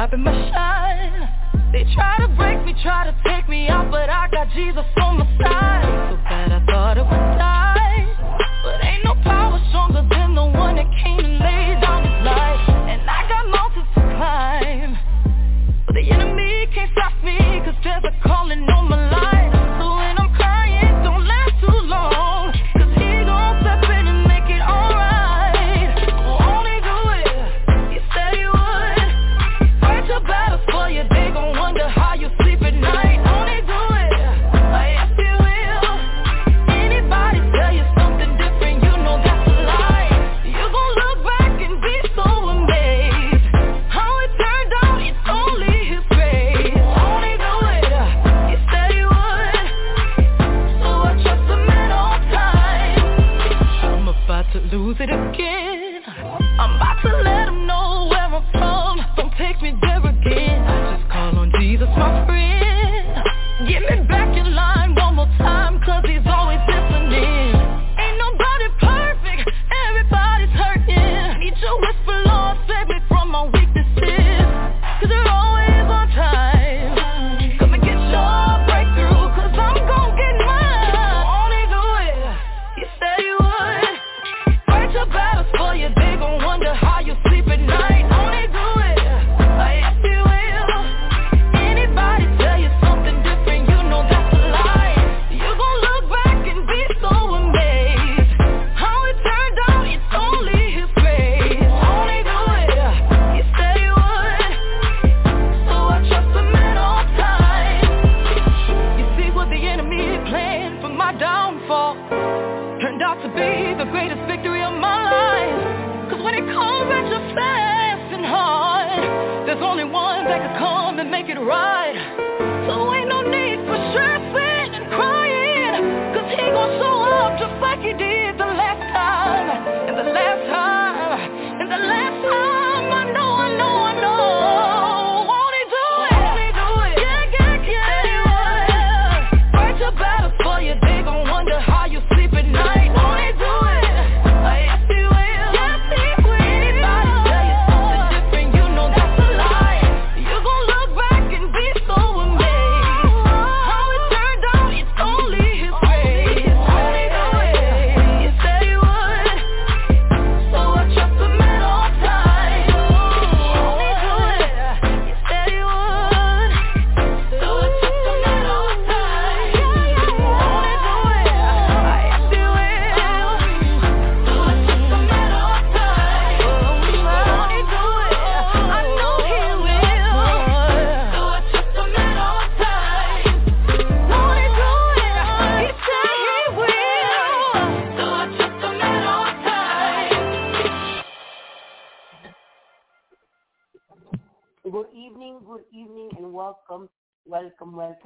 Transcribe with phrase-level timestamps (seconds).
[0.00, 1.72] stopping my shine.
[1.72, 5.18] They try to break me, try to take me out, but I got Jesus on
[5.18, 6.08] my side.
[6.08, 8.08] So bad I thought it would die.
[8.64, 12.64] But ain't no power stronger than the one that came and laid down his life.
[12.88, 14.96] And I got mountains to climb.
[15.84, 19.39] But the enemy can't stop me, cause there's a calling on my life.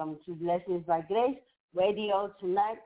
[0.04, 1.38] Welcome, to Blessings by Grace
[1.74, 2.30] Radio.
[2.38, 2.76] Tonight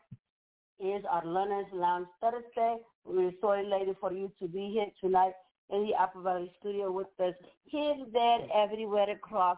[0.78, 2.76] is our Learners Lounge Thursday.
[3.04, 5.32] We're so elated for you to be here tonight
[5.70, 7.34] in the Apple Valley studio with us
[7.64, 9.56] here, there, everywhere across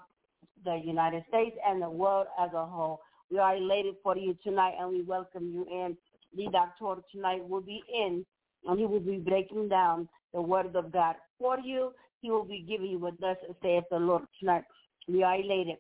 [0.65, 3.03] the United States and the world as a whole.
[3.31, 5.99] We are elated for you tonight, and we welcome you in.
[6.35, 8.25] The doctor tonight will be in,
[8.67, 11.93] and he will be breaking down the Word of God for you.
[12.23, 14.65] He will be giving you what thus saith the Lord tonight.
[15.07, 15.77] We are elated.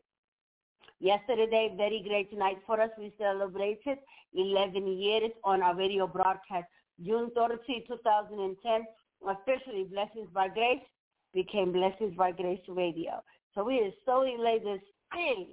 [1.00, 2.90] Yesterday, very great night for us.
[2.98, 3.98] We celebrated
[4.34, 6.66] 11 years on our radio broadcast.
[7.02, 8.84] June 30, 2010,
[9.26, 10.82] officially Blessings by Grace
[11.32, 13.22] became Blessings by Grace Radio.
[13.54, 15.46] So we are so elated still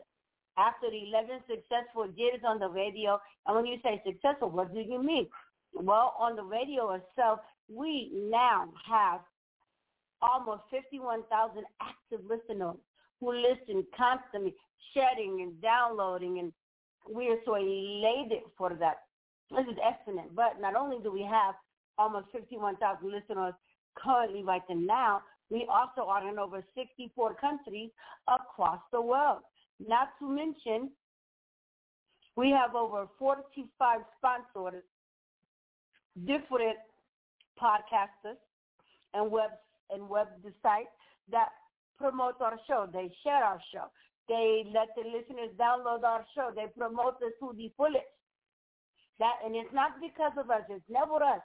[0.58, 3.18] after 11 successful years on the radio.
[3.46, 5.28] And when you say successful, what do you mean?
[5.74, 7.40] Well, on the radio itself,
[7.74, 9.22] we now have
[10.22, 12.76] almost 51,000 active listeners
[13.20, 14.54] who listen constantly,
[14.94, 16.52] sharing and downloading, and
[17.14, 18.98] we are so elated for that.
[19.52, 20.36] This is excellent.
[20.36, 21.56] But not only do we have
[21.98, 23.54] almost 51,000 listeners
[23.96, 27.90] currently right now, we also are in over 64 countries
[28.28, 29.40] across the world.
[29.86, 30.92] Not to mention,
[32.36, 34.84] we have over 45 sponsors,
[36.26, 36.78] different
[37.62, 38.38] podcasters
[39.14, 39.52] and web
[39.90, 40.28] and web
[40.62, 40.90] sites
[41.32, 41.50] that
[41.98, 42.88] promote our show.
[42.92, 43.86] They share our show.
[44.28, 46.52] They let the listeners download our show.
[46.56, 48.06] They promote us to the fullest.
[49.20, 50.62] That and it's not because of us.
[50.70, 51.42] It's never us,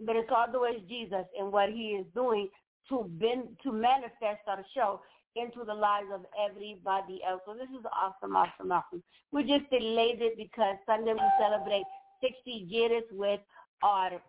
[0.00, 2.48] but it's always Jesus and what He is doing
[2.88, 5.00] to bend to manifest our show
[5.36, 7.40] into the lives of everybody else.
[7.46, 9.02] So this is awesome, awesome, awesome.
[9.30, 11.84] We're just elated because Sunday we celebrate
[12.22, 13.40] 60 years with
[13.82, 14.20] our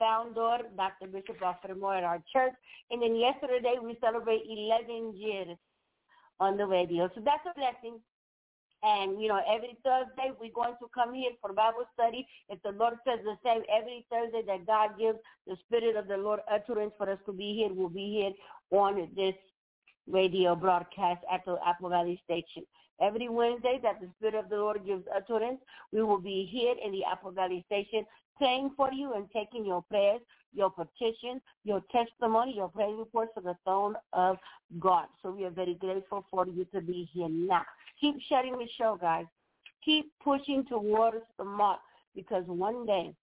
[0.00, 1.06] founder, Dr.
[1.06, 1.36] Bishop
[1.78, 2.54] Moore at our church.
[2.90, 5.56] And then yesterday we celebrate 11 years
[6.40, 7.08] on the radio.
[7.14, 8.00] So that's a blessing.
[8.82, 12.26] And, you know, every Thursday we're going to come here for Bible study.
[12.48, 16.16] If the Lord says the same, every Thursday that God gives the Spirit of the
[16.16, 18.32] Lord utterance for us to be here, we'll be here
[18.78, 19.34] on this
[20.08, 22.64] radio broadcast at the Apple Valley Station.
[23.02, 25.60] Every Wednesday that the Spirit of the Lord gives utterance,
[25.92, 28.06] we will be here in the Apple Valley Station
[28.40, 30.22] praying for you and taking your prayers,
[30.54, 34.38] your petitions, your testimony, your prayer reports to the throne of
[34.80, 35.06] God.
[35.22, 37.62] So we are very grateful for you to be here now.
[38.00, 39.26] Keep sharing the show, guys.
[39.84, 41.80] Keep pushing towards the mark
[42.14, 43.14] because one day,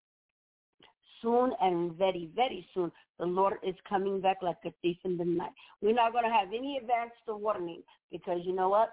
[1.22, 5.25] soon and very, very soon, the Lord is coming back like a thief in the
[5.25, 5.52] night.
[5.81, 7.81] We're not going to have any advance warning
[8.12, 8.92] because you know what?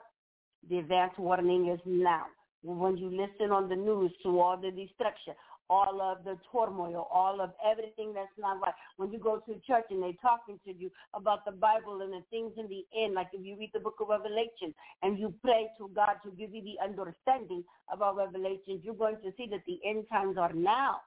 [0.71, 2.25] The advance warning is now.
[2.63, 5.35] When you listen on the news to all the destruction,
[5.71, 8.75] all of the turmoil, all of everything that's not right.
[8.97, 12.23] When you go to church and they're talking to you about the Bible and the
[12.31, 15.69] things in the end, like if you read the book of Revelation and you pray
[15.79, 19.81] to God to give you the understanding about Revelation, you're going to see that the
[19.85, 20.99] end times are now.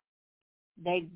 [0.83, 1.07] They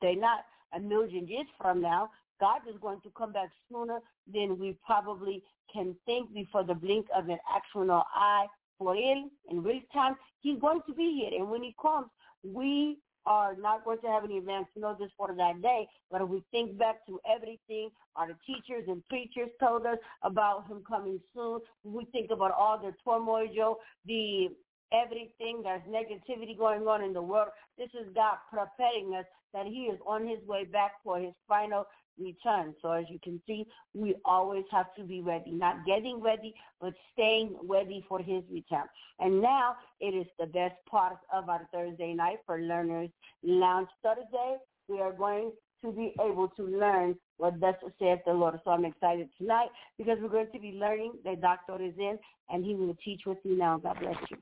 [0.00, 0.44] they're not
[0.74, 2.10] a million years from now.
[2.40, 3.98] God is going to come back sooner
[4.32, 5.42] than we probably
[5.72, 8.46] can think before the blink of an actual eye
[8.78, 10.16] for real, in real time.
[10.40, 11.38] He's going to be here.
[11.38, 12.06] And when he comes,
[12.44, 16.42] we are not going to have any advance notice for that day, but if we
[16.50, 22.04] think back to everything our teachers and preachers told us about him coming soon, we
[22.06, 23.76] think about all the turmoil,
[24.06, 24.48] the
[24.92, 27.48] everything, there's negativity going on in the world.
[27.78, 31.84] This is God preparing us that he is on his way back for his final
[32.20, 32.74] return.
[32.82, 36.92] So as you can see, we always have to be ready, not getting ready, but
[37.12, 38.84] staying ready for his return.
[39.18, 43.10] And now it is the best part of our Thursday night for Learners
[43.42, 44.56] Lounge Thursday.
[44.88, 45.52] We are going
[45.82, 48.60] to be able to learn what thus saith the Lord.
[48.64, 49.68] So I'm excited tonight
[49.98, 51.12] because we're going to be learning.
[51.24, 52.18] The doctor is in
[52.50, 53.78] and he will teach with you now.
[53.78, 54.36] God bless you.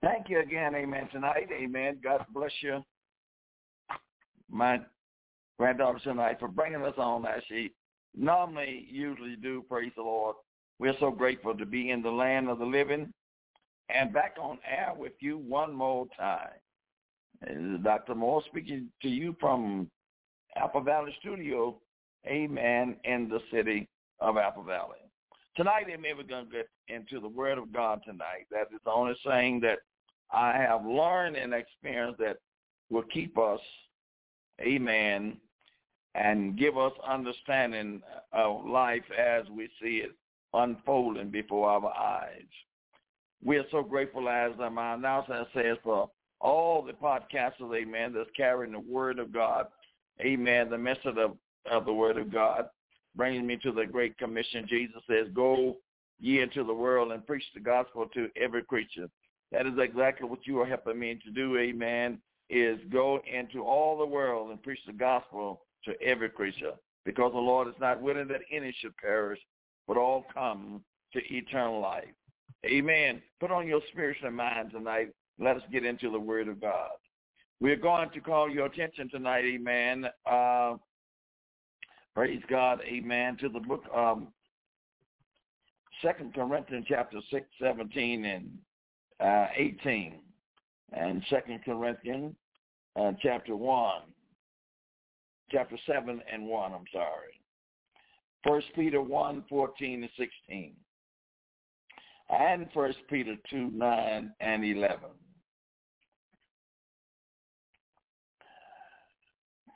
[0.00, 1.48] Thank you again, amen, tonight.
[1.52, 1.98] Amen.
[2.02, 2.84] God bless you
[4.50, 4.80] my
[5.58, 7.72] granddaughter tonight for bringing us on as she
[8.16, 9.64] normally usually do.
[9.68, 10.36] Praise the Lord.
[10.78, 13.12] We're so grateful to be in the land of the living
[13.88, 17.82] and back on air with you one more time.
[17.82, 18.14] Dr.
[18.14, 19.90] Moore speaking to you from
[20.56, 21.78] Apple Valley Studio,
[22.26, 23.88] amen, in the city
[24.20, 24.98] of Apple Valley.
[25.56, 28.46] Tonight, amen, we're going to get into the Word of God tonight.
[28.50, 29.78] That is the only thing that
[30.32, 32.36] I have learned and experienced that
[32.90, 33.60] will keep us
[34.60, 35.36] amen,
[36.14, 40.12] and give us understanding of life as we see it
[40.54, 42.42] unfolding before our eyes.
[43.44, 46.10] We are so grateful, as my announcer says, for
[46.40, 49.66] all the podcasters, amen, that's carrying the word of God,
[50.20, 51.36] amen, the message of,
[51.70, 52.68] of the word of God,
[53.14, 54.66] bringing me to the great commission.
[54.68, 55.76] Jesus says, go
[56.18, 59.08] ye into the world and preach the gospel to every creature.
[59.52, 62.18] That is exactly what you are helping me to do, amen,
[62.50, 66.72] is go into all the world and preach the gospel to every creature
[67.04, 69.38] because the Lord is not willing that any should perish,
[69.86, 72.04] but all come to eternal life.
[72.66, 73.22] Amen.
[73.40, 75.10] Put on your spiritual mind tonight.
[75.38, 76.90] Let us get into the word of God.
[77.60, 80.06] We're going to call your attention tonight, amen.
[80.30, 80.74] Uh,
[82.14, 84.22] praise God, amen, to the book of
[86.02, 88.50] Second Corinthians chapter 6, 17 and
[89.20, 90.20] uh, 18
[90.92, 92.34] and Second Corinthians
[92.98, 94.02] uh, chapter 1,
[95.50, 97.40] chapter 7 and 1, I'm sorry.
[98.46, 100.72] First Peter 1, 14 and 16.
[102.30, 104.98] And First Peter 2, 9 and 11.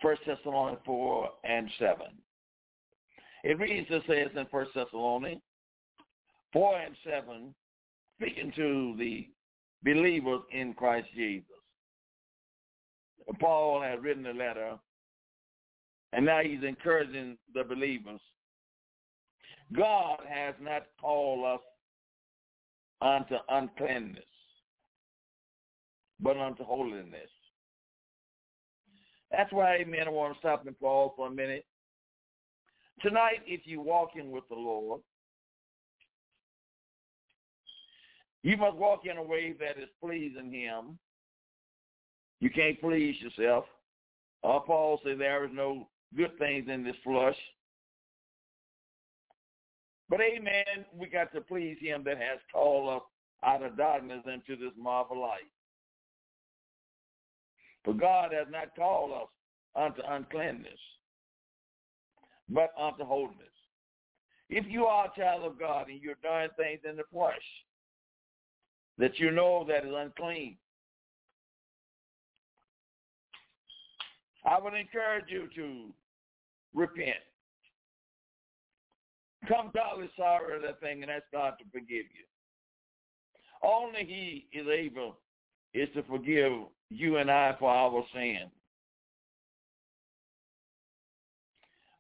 [0.01, 1.97] First Thessalonians 4 and 7.
[3.45, 5.41] It reads, it says in First Thessalonians
[6.53, 7.55] 4 and 7,
[8.21, 9.29] speaking to the
[9.85, 11.47] believers in Christ Jesus.
[13.41, 14.77] Paul has written a letter,
[16.13, 18.21] and now he's encouraging the believers.
[19.73, 21.61] God has not called us
[23.01, 24.25] unto uncleanness,
[26.21, 27.31] but unto holiness.
[29.31, 31.65] That's why, amen, I want to stop and pause for a minute.
[33.01, 35.01] Tonight, if you walk in with the Lord,
[38.43, 40.99] you must walk in a way that is pleasing him.
[42.41, 43.65] You can't please yourself.
[44.43, 47.37] Uh, Paul said there is no good things in this flesh.
[50.09, 53.03] But amen, we got to please him that has called us
[53.45, 55.51] out of darkness into this marvel light.
[57.85, 59.29] For God has not called us
[59.75, 60.79] unto uncleanness,
[62.49, 63.39] but unto holiness.
[64.51, 67.43] If you are a child of God and you're doing things in the flesh
[68.99, 70.57] that you know that is unclean,
[74.45, 75.87] I would encourage you to
[76.75, 77.17] repent.
[79.49, 82.25] Come godly sorry of that thing and ask God to forgive you.
[83.63, 85.19] Only he is able
[85.75, 86.53] is to forgive
[86.91, 88.51] you and I for our sin.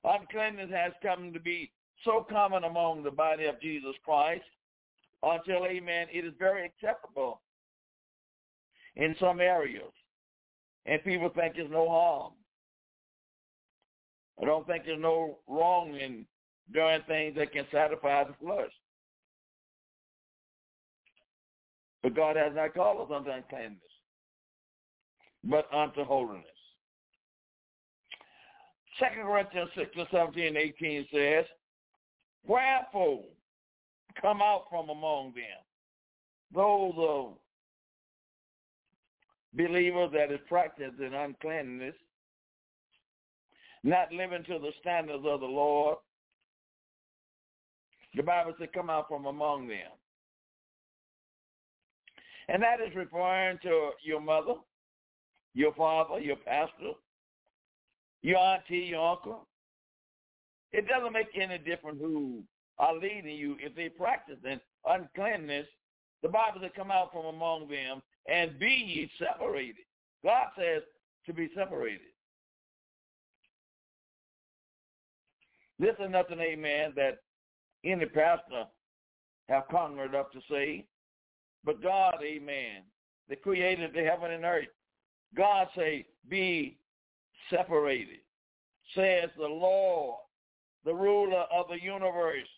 [0.04, 1.70] Uncleanness has come to be
[2.04, 4.42] so common among the body of Jesus Christ
[5.23, 7.41] until, amen, it is very acceptable
[8.97, 9.93] in some areas.
[10.87, 12.33] And people think there's no harm.
[14.41, 16.26] I don't think there's no wrong in
[16.73, 18.71] doing things that can satisfy the flesh.
[22.02, 23.79] But God has not called us unto uncleanness,
[25.45, 26.47] but unto holiness.
[28.99, 31.45] Second Corinthians 6 and 17 and 18 says,
[32.45, 33.23] Wherefore
[34.21, 35.62] come out from among them,
[36.54, 37.33] those of
[39.54, 41.95] believers that is practiced in uncleanness,
[43.85, 45.99] not living to the standards of the Lord.
[48.14, 49.90] The Bible said, come out from among them.
[52.49, 54.54] And that is referring to your mother,
[55.54, 56.92] your father, your pastor,
[58.23, 59.47] your auntie, your uncle.
[60.73, 62.42] It doesn't make any difference who
[62.82, 63.56] are leading you.
[63.60, 65.66] If they practice in uncleanness,
[66.22, 69.84] the Bible says come out from among them and be ye separated.
[70.24, 70.82] God says
[71.26, 72.00] to be separated.
[75.78, 77.18] This is nothing, amen, that
[77.84, 78.66] any pastor
[79.48, 80.84] have conquered up to say.
[81.64, 82.82] But God, amen,
[83.28, 84.66] that created the heaven and earth,
[85.36, 86.78] God say, be
[87.50, 88.20] separated,
[88.94, 90.18] says the Lord,
[90.84, 92.48] the ruler of the universe.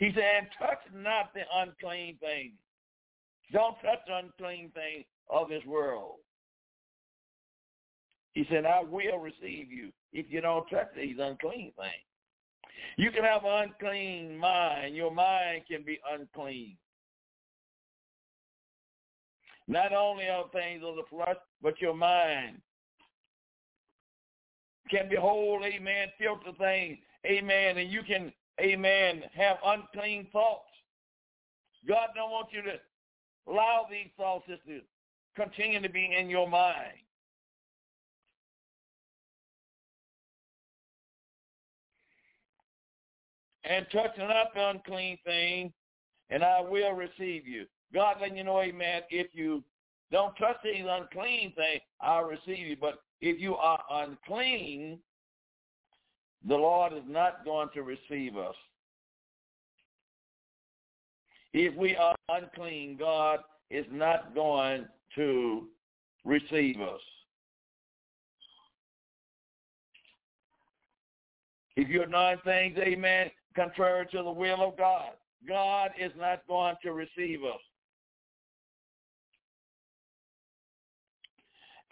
[0.00, 2.54] He said, touch not the unclean thing.
[3.52, 6.16] Don't touch the unclean thing of this world.
[8.32, 12.06] He said, I will receive you if you don't touch these unclean things.
[12.96, 14.96] You can have an unclean mind.
[14.96, 16.78] Your mind can be unclean.
[19.68, 22.56] Not only of things of the flesh, but your mind
[24.90, 30.68] can behold, amen, filter things, amen, and you can, amen, have unclean thoughts.
[31.88, 32.74] God don't want you to
[33.48, 34.80] allow these thoughts to
[35.36, 36.98] continue to be in your mind.
[43.64, 45.72] And touching the unclean thing,
[46.30, 47.66] and I will receive you.
[47.94, 49.62] God letting you know, amen, if you
[50.10, 52.76] don't touch these unclean things, I'll receive you.
[52.80, 54.98] But if you are unclean,
[56.46, 58.54] the Lord is not going to receive us.
[61.52, 65.66] If we are unclean, God is not going to
[66.24, 67.00] receive us.
[71.76, 75.10] If you're doing things, amen, contrary to the will of God,
[75.48, 77.60] God is not going to receive us.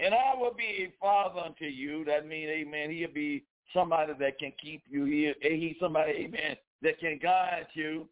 [0.00, 2.05] And I will be a father unto you.
[2.05, 5.35] That means, amen, he'll be somebody that can keep you here.
[5.41, 8.09] He's somebody, amen, that can guide you.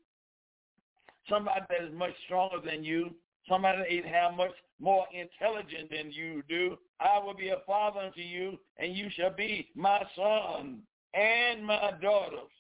[1.29, 3.11] Somebody that is much stronger than you.
[3.49, 6.77] Somebody that have much more intelligent than you do.
[7.01, 10.83] I will be a father unto you, and you shall be my son
[11.15, 12.51] and my daughters,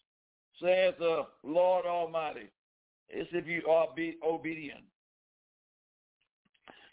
[0.62, 2.50] says the Lord Almighty.
[3.08, 4.84] It's if you are be obedient.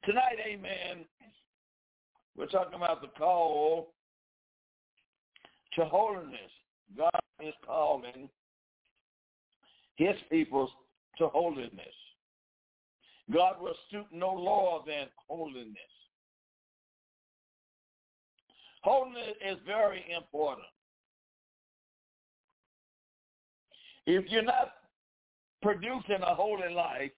[0.06, 1.06] Tonight, amen,
[2.38, 3.94] we're talking about the call
[5.76, 6.52] to holiness.
[6.98, 8.30] God is calling
[9.96, 10.70] his people
[11.18, 11.72] to holiness.
[13.32, 15.78] God will stoop no lower than holiness.
[18.82, 20.68] Holiness is very important.
[24.06, 24.74] If you're not
[25.62, 27.12] producing a holy life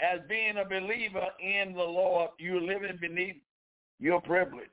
[0.00, 3.36] as being a believer in the Lord, you're living beneath
[3.98, 4.68] your privilege.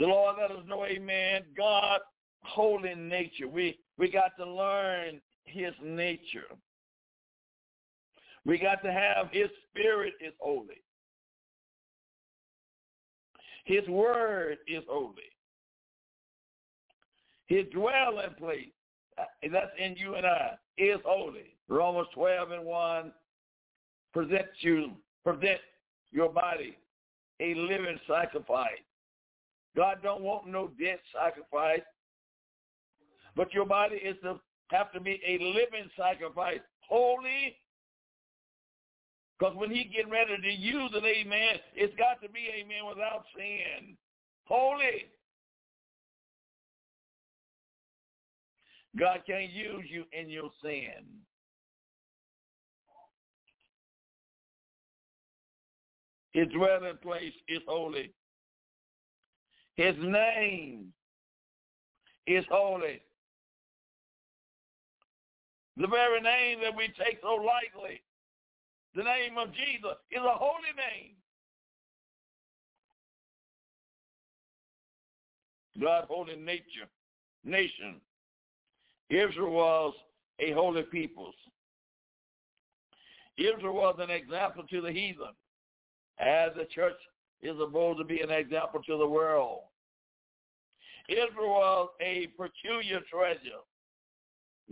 [0.00, 2.00] The Lord let us know, amen, God
[2.42, 3.48] holy nature.
[3.48, 6.46] We we got to learn his nature.
[8.44, 10.82] We got to have his spirit is holy.
[13.64, 15.14] His word is holy.
[17.46, 18.70] His dwelling place,
[19.18, 21.56] uh, that's in you and I, is holy.
[21.68, 23.12] Romans 12 and 1
[24.12, 24.92] presents you,
[25.24, 25.60] present
[26.10, 26.76] your body
[27.40, 28.70] a living sacrifice.
[29.76, 31.84] God don't want no dead sacrifice,
[33.36, 37.56] but your body is to have to be a living sacrifice, holy.
[39.38, 43.24] Because when he get ready to use it, amen, it's got to be, amen, without
[43.36, 43.96] sin.
[44.44, 45.06] Holy.
[48.98, 51.06] God can't use you in your sin.
[56.32, 58.12] His dwelling place is holy.
[59.80, 60.92] His name
[62.26, 63.00] is holy.
[65.78, 68.02] The very name that we take so lightly,
[68.94, 71.14] the name of Jesus, is a holy name.
[75.80, 76.90] God holy nature,
[77.42, 78.02] nation.
[79.08, 79.94] Israel was
[80.40, 81.32] a holy people.
[83.38, 85.32] Israel was an example to the heathen,
[86.18, 87.00] as the church
[87.40, 89.60] is supposed to be an example to the world.
[91.10, 93.62] Israel a peculiar treasure.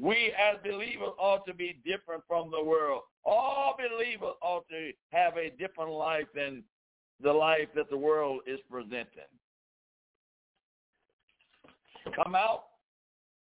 [0.01, 3.03] We as believers ought to be different from the world.
[3.24, 6.62] All believers ought to have a different life than
[7.20, 9.29] the life that the world is presenting.
[12.14, 12.64] Come out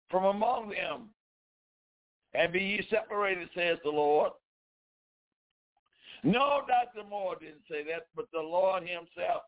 [0.10, 1.10] from among them
[2.34, 4.32] and be ye separated, says the Lord.
[6.24, 7.08] No, Dr.
[7.08, 9.44] Moore didn't say that, but the Lord himself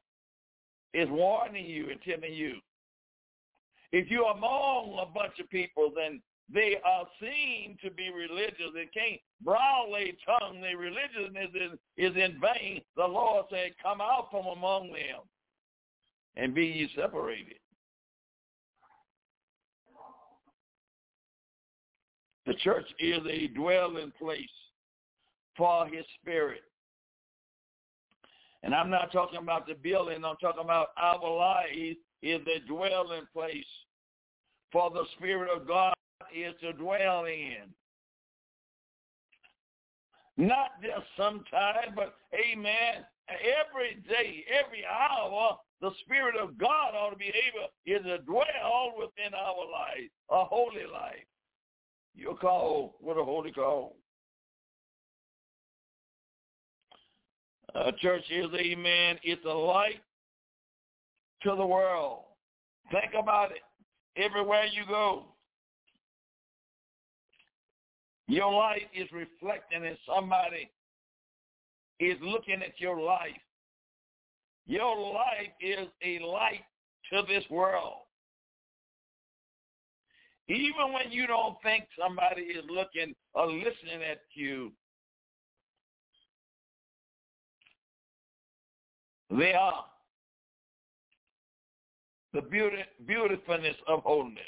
[0.94, 2.56] is warning you and telling you.
[3.92, 6.22] If you're among a bunch of people, then
[6.54, 8.72] they are seen to be religious.
[8.74, 10.62] They can't broadly tongue.
[10.62, 12.82] Their religion is is in vain.
[12.96, 15.22] The Lord said, come out from among them
[16.36, 17.56] and be ye separated.
[22.46, 24.40] The church is a dwelling place
[25.56, 26.62] for his spirit.
[28.64, 30.24] And I'm not talking about the building.
[30.26, 33.66] I'm talking about our lives is a dwelling place
[34.72, 35.94] for the Spirit of God
[36.36, 37.74] is to dwell in.
[40.38, 47.18] Not just sometime, but amen, every day, every hour, the Spirit of God ought to
[47.18, 51.26] be able is to dwell within our life, a holy life.
[52.16, 53.96] You're called with a holy call.
[57.76, 60.02] A church is, amen, it's a light
[61.44, 62.24] to the world.
[62.92, 63.62] Think about it.
[64.18, 65.26] Everywhere you go,
[68.28, 70.70] your light is reflecting and somebody
[72.00, 73.32] is looking at your life.
[74.68, 76.64] Your life is a light
[77.12, 78.00] to this world.
[80.48, 84.72] Even when you don't think somebody is looking or listening at you,
[89.30, 89.86] they are
[92.34, 94.44] the beauty, beautifulness of holiness.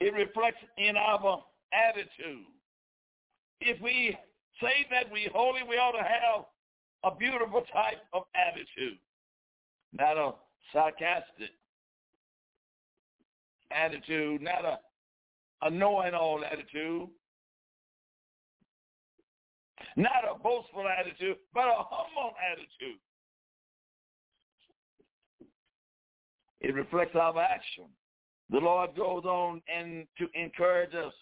[0.00, 2.46] It reflects in our attitude.
[3.60, 4.16] If we
[4.60, 6.44] say that we holy, we ought to have
[7.04, 8.98] a beautiful type of attitude,
[9.92, 10.32] not a
[10.72, 11.50] sarcastic
[13.70, 14.78] attitude, not a,
[15.62, 17.08] a knowing-all attitude,
[19.96, 22.98] not a boastful attitude, but a humble attitude.
[26.66, 27.84] It reflects our action.
[28.50, 31.12] The Lord goes on and to encourage us.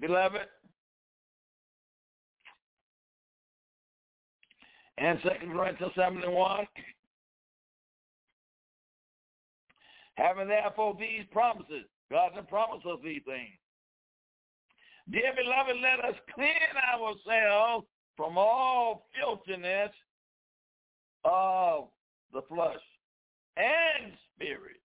[0.00, 0.40] Beloved,
[4.96, 6.66] and Second Corinthians 7 and 1,
[10.14, 13.52] having therefore these promises, God has promised us these things.
[15.10, 16.48] Dear beloved, let us clean
[16.94, 19.90] ourselves from all filthiness
[21.22, 21.88] of
[22.32, 22.80] the flesh
[23.56, 24.80] and spirit,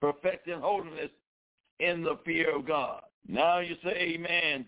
[0.00, 1.10] perfecting holiness
[1.80, 3.02] in the fear of God.
[3.26, 4.66] Now you say, Amen.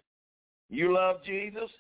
[0.68, 1.70] You love Jesus?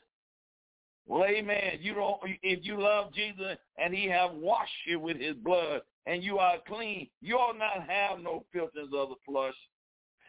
[1.06, 1.78] Well, amen.
[1.80, 6.22] You don't if you love Jesus and he have washed you with his blood and
[6.22, 9.54] you are clean, you ought not have no filthiness of the flesh.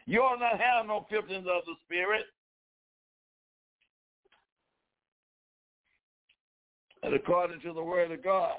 [0.05, 2.25] You ought not have no filthiness of the spirit.
[7.03, 8.57] And according to the word of God,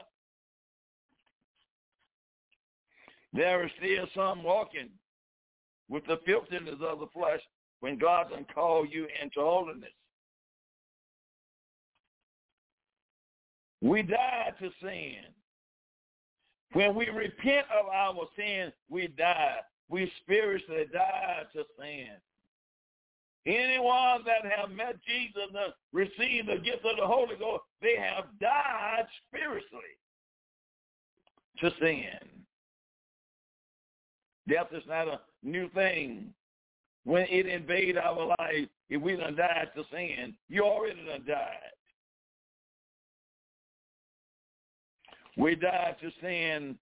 [3.33, 4.89] there is still some walking
[5.89, 7.41] with the filthiness of the flesh
[7.81, 9.91] when God can call you into holiness.
[13.81, 15.25] We die to sin.
[16.73, 19.57] When we repent of our sin, we die.
[19.89, 22.07] We spiritually die to sin.
[23.45, 28.27] Anyone that have met Jesus and received the gift of the Holy Ghost, they have
[28.41, 29.83] died spiritually
[31.59, 32.42] to sin.
[34.49, 36.33] Death is not a new thing.
[37.05, 41.73] When it invade our life, if we done died to sin, you already done died.
[45.37, 46.79] We die to sin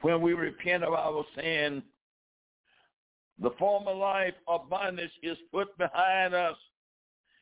[0.00, 1.82] when we repent of our sin.
[3.40, 6.56] The former life of bondage is put behind us,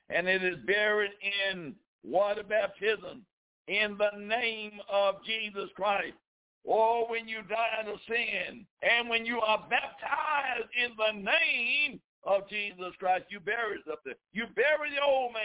[0.08, 1.12] and it is buried
[1.52, 3.22] in water baptism
[3.66, 6.16] in the name of Jesus Christ.
[6.64, 12.48] Or when you die to sin, and when you are baptized in the name of
[12.48, 14.12] Jesus Christ, you bury something.
[14.32, 15.42] You bury the old man.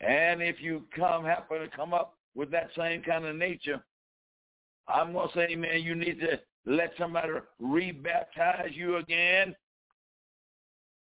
[0.00, 3.82] And if you come happen to come up with that same kind of nature,
[4.86, 7.32] I'm going to say, man, you need to let somebody
[7.62, 9.54] rebaptize you again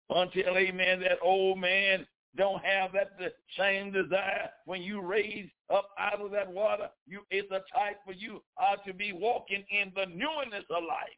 [0.09, 2.05] until, amen, that old man
[2.37, 3.11] don't have that
[3.59, 6.88] same desire when you raise up out of that water.
[7.07, 11.09] You, it's a type for you are to be walking in the newness of life.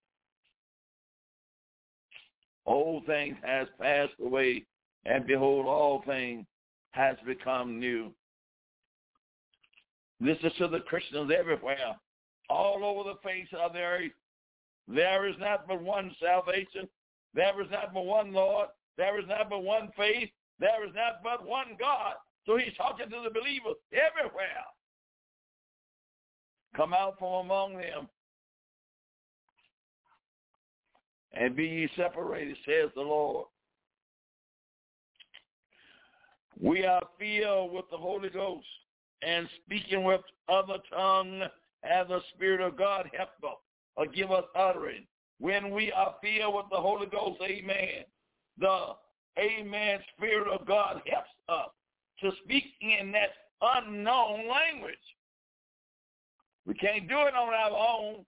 [2.65, 4.65] Old things has passed away,
[5.05, 6.47] and behold, all things
[6.93, 8.13] has become new.
[10.21, 11.97] This is to the Christians everywhere,
[12.49, 14.13] all over the face of the earth.
[14.87, 16.89] There is not but one salvation.
[17.35, 18.69] There is not but one Lord.
[18.97, 20.31] There is not but one faith.
[20.63, 22.15] There is not but one God.
[22.47, 24.63] So he's talking to the believers everywhere.
[26.77, 28.09] Come out from among them
[31.33, 33.47] and be ye separated, says the Lord.
[36.61, 38.67] We are filled with the Holy Ghost
[39.27, 41.43] and speaking with other tongue
[41.83, 43.59] as the Spirit of God help us
[43.97, 45.07] or give us utterance.
[45.41, 48.05] When we are filled with the Holy Ghost, amen,
[48.61, 48.91] the
[49.39, 51.71] amen Spirit of God helps us
[52.21, 54.95] to speak in that unknown language.
[56.67, 58.25] We can't do it on our own,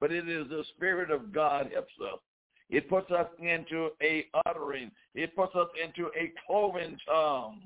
[0.00, 2.20] but it is the Spirit of God helps us.
[2.68, 4.90] It puts us into a uttering.
[5.14, 7.60] It puts us into a cloven tongue.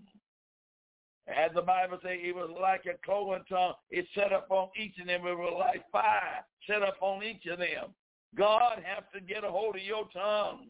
[1.27, 3.75] As the Bible says, it was like a cloven tongue.
[3.91, 5.27] It set up on each of them.
[5.27, 7.95] It was like fire set up on each of them.
[8.37, 10.67] God has to get a hold of your tongue.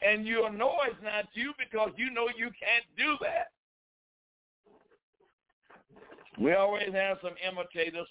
[0.00, 3.48] And you know it's not you because you know you can't do that.
[6.38, 8.08] We always have some imitators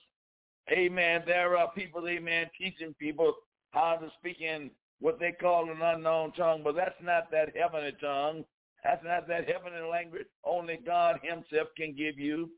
[0.69, 1.23] Amen.
[1.25, 3.33] There are people, amen, teaching people
[3.71, 7.93] how to speak in what they call an unknown tongue, but that's not that heavenly
[7.99, 8.45] tongue.
[8.83, 12.49] That's not that heavenly language only God himself can give you.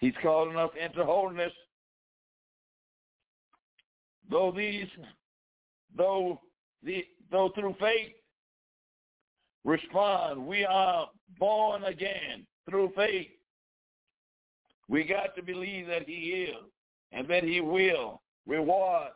[0.00, 1.52] He's calling us into holiness.
[4.30, 4.88] Though these,
[5.96, 6.40] though
[6.82, 8.12] the, though through faith
[9.64, 11.08] respond, we are
[11.38, 13.28] born again through faith.
[14.88, 16.56] We got to believe that he is
[17.12, 19.08] and that he will reward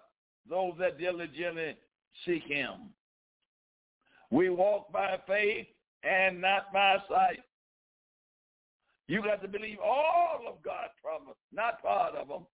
[0.49, 1.77] those that diligently
[2.25, 2.91] seek him.
[4.31, 5.67] We walk by faith
[6.03, 7.41] and not by sight.
[9.09, 12.47] You got to believe all of God's promise, not part of them.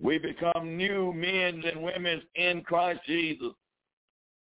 [0.00, 3.52] We become new men and women in Christ Jesus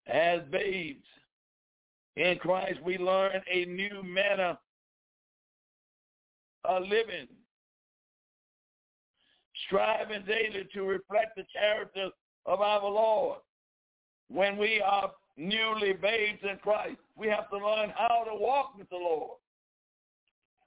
[0.06, 1.04] as babes
[2.16, 4.58] in Christ, we learn a new manner
[6.64, 7.28] of living,
[9.66, 12.10] striving daily to reflect the character
[12.46, 13.38] of our Lord.
[14.28, 18.88] when we are newly babes in Christ, we have to learn how to walk with
[18.90, 19.38] the Lord.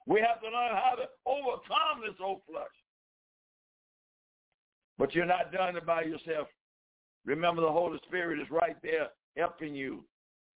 [0.06, 2.68] We have to learn how to overcome this old flesh.
[4.98, 6.48] But you're not doing it by yourself.
[7.26, 10.04] Remember, the Holy Spirit is right there helping you.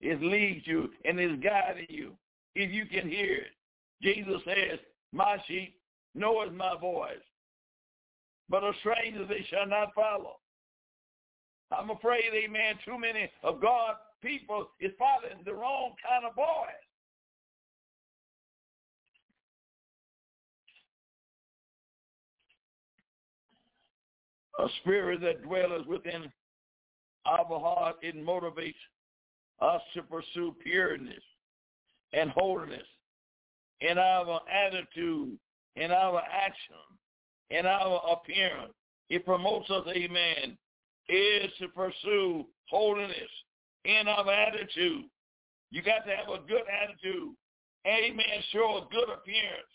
[0.01, 2.13] It leads you and is guiding you.
[2.55, 3.51] If you can hear it.
[4.01, 4.79] Jesus says,
[5.11, 5.75] my sheep
[6.13, 7.23] knoweth my voice,
[8.49, 10.37] but a stranger they shall not follow.
[11.71, 16.86] I'm afraid, amen, too many of God's people is following the wrong kind of voice.
[24.59, 26.31] A spirit that dwells within
[27.25, 28.73] our heart, it motivates
[29.61, 31.23] us to pursue pureness
[32.13, 32.87] and holiness
[33.81, 35.37] in our attitude,
[35.75, 36.75] in our action,
[37.49, 38.73] in our appearance.
[39.09, 40.57] It promotes us, amen,
[41.09, 43.29] is to pursue holiness
[43.85, 45.05] in our attitude.
[45.71, 47.33] You got to have a good attitude.
[47.85, 48.25] Amen.
[48.51, 49.71] Show a good appearance.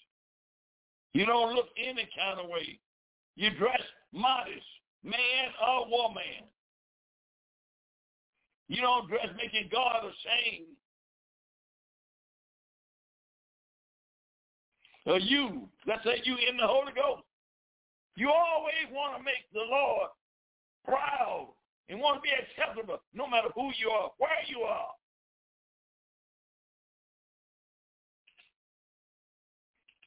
[1.14, 2.78] You don't look any kind of way.
[3.36, 3.80] You dress
[4.12, 4.66] modest,
[5.02, 6.46] man or woman.
[8.68, 10.66] You don't dress making God ashamed.
[15.04, 17.24] Or you, let's say you in the Holy Ghost.
[18.16, 20.08] You always want to make the Lord
[20.84, 21.48] proud
[21.88, 24.88] and want to be acceptable no matter who you are, where you are.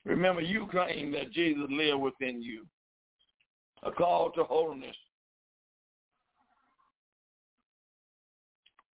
[0.06, 2.65] Remember, you claim that Jesus lived within you.
[3.86, 4.95] A call to holiness.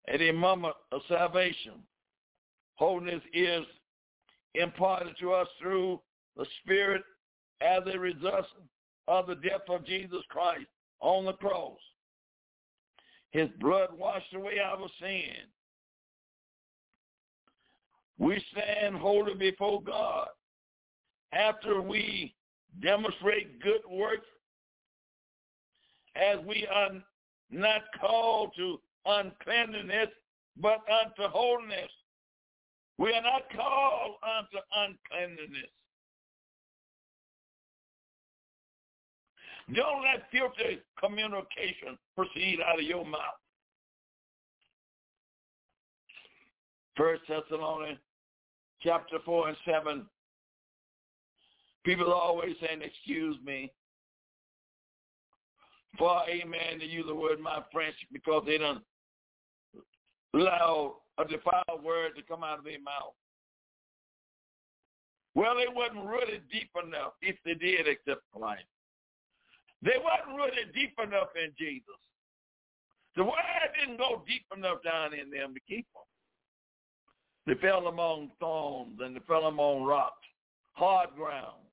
[0.08, 1.74] At a moment of salvation,
[2.76, 3.66] holiness is
[4.54, 6.00] imparted to us through
[6.38, 7.02] the Spirit
[7.62, 8.46] as a result
[9.08, 10.68] of the death of Jesus Christ
[11.00, 11.80] on the cross.
[13.32, 15.48] His blood washed away our sin.
[18.18, 20.28] We stand holy before God
[21.34, 22.34] after we
[22.82, 24.28] demonstrate good works
[26.16, 26.90] as we are
[27.52, 30.10] not called to uncleanness,
[30.62, 31.92] but unto holiness.
[32.98, 35.70] We are not called unto uncleanness.
[39.74, 43.20] Don't let filthy communication proceed out of your mouth.
[46.96, 48.00] First Thessalonians
[48.82, 50.06] chapter 4 and 7.
[51.84, 53.72] People are always saying, excuse me.
[55.98, 58.84] For amen to use the word my French because they don't
[60.34, 63.14] allow a defiled word to come out of their mouth.
[65.36, 68.64] Well, it wasn't really deep enough if they did accept Christ.
[69.82, 72.00] They wasn't really deep enough in Jesus.
[73.16, 73.34] The word
[73.80, 76.04] didn't go deep enough down in them to keep them.
[77.46, 80.26] They fell among thorns and they fell among rocks,
[80.74, 81.65] hard ground.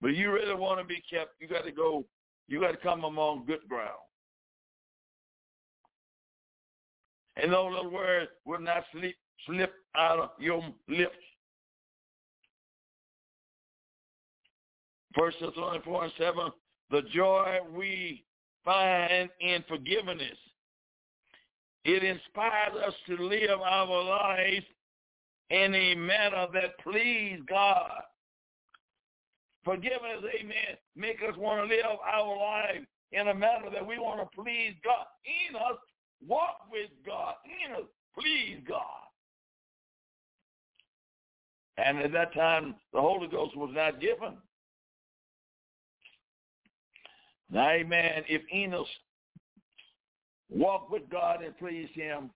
[0.00, 2.04] But you really want to be kept, you got to go,
[2.48, 3.90] you got to come among good ground.
[7.36, 9.14] And those little words will not slip,
[9.46, 11.16] slip out of your lips.
[15.16, 16.50] First Thessalonians 4 and 7,
[16.90, 18.24] the joy we
[18.64, 20.36] find in forgiveness.
[21.84, 24.66] It inspires us to live our lives
[25.50, 28.02] in a manner that please God.
[29.66, 34.20] Forgiveness, amen, make us want to live our lives in a manner that we want
[34.20, 35.06] to please God.
[35.50, 35.76] In us,
[36.24, 37.34] walk with God.
[37.66, 38.78] In us, please God.
[41.78, 44.36] And at that time, the Holy Ghost was not given.
[47.50, 48.86] Now, amen, if Enoch
[50.48, 52.30] walked with God and pleased him,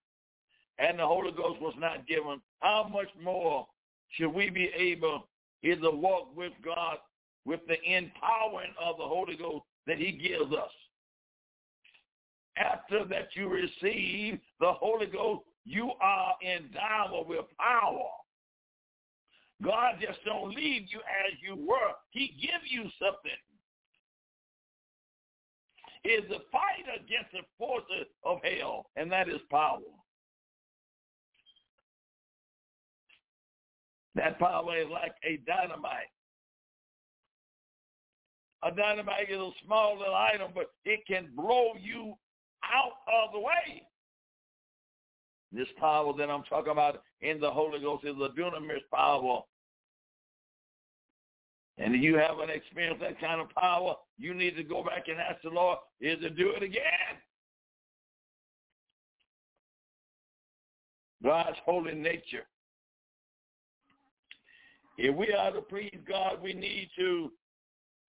[0.81, 3.69] and the Holy Ghost was not given, how much more
[4.09, 5.29] should we be able
[5.63, 6.99] to walk with God
[7.45, 10.71] with the empowering of the Holy Ghost that he gives us?
[12.57, 18.09] After that you receive the Holy Ghost, you are endowed with power.
[19.63, 21.93] God just don't leave you as you were.
[22.11, 23.39] He give you something
[26.05, 29.79] is the fight against the forces of hell, and that is power.
[34.15, 36.11] That power is like a dynamite.
[38.63, 42.15] A dynamite is a small little item, but it can blow you
[42.63, 43.83] out of the way.
[45.53, 49.41] This power that I'm talking about in the Holy Ghost is the dunamis power.
[51.79, 55.19] And if you haven't experienced that kind of power, you need to go back and
[55.19, 57.17] ask the Lord, is to do it again.
[61.25, 62.47] God's holy nature.
[64.99, 67.33] If we are to please God, we need to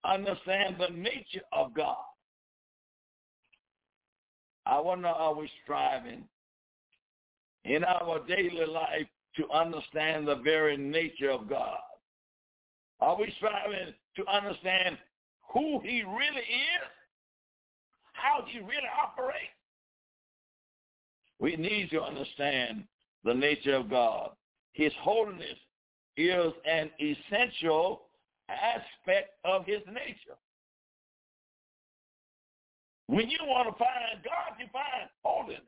[0.03, 1.97] understand the nature of God.
[4.65, 6.23] I wonder are we striving
[7.65, 11.79] in our daily life to understand the very nature of God?
[12.99, 14.97] Are we striving to understand
[15.53, 16.89] who he really is?
[18.13, 19.37] How he really operates?
[21.39, 22.83] We need to understand
[23.23, 24.31] the nature of God.
[24.73, 25.57] His holiness
[26.17, 28.03] is an essential
[28.51, 30.37] aspect of his nature.
[33.07, 35.61] When you want to find God, you find holiness.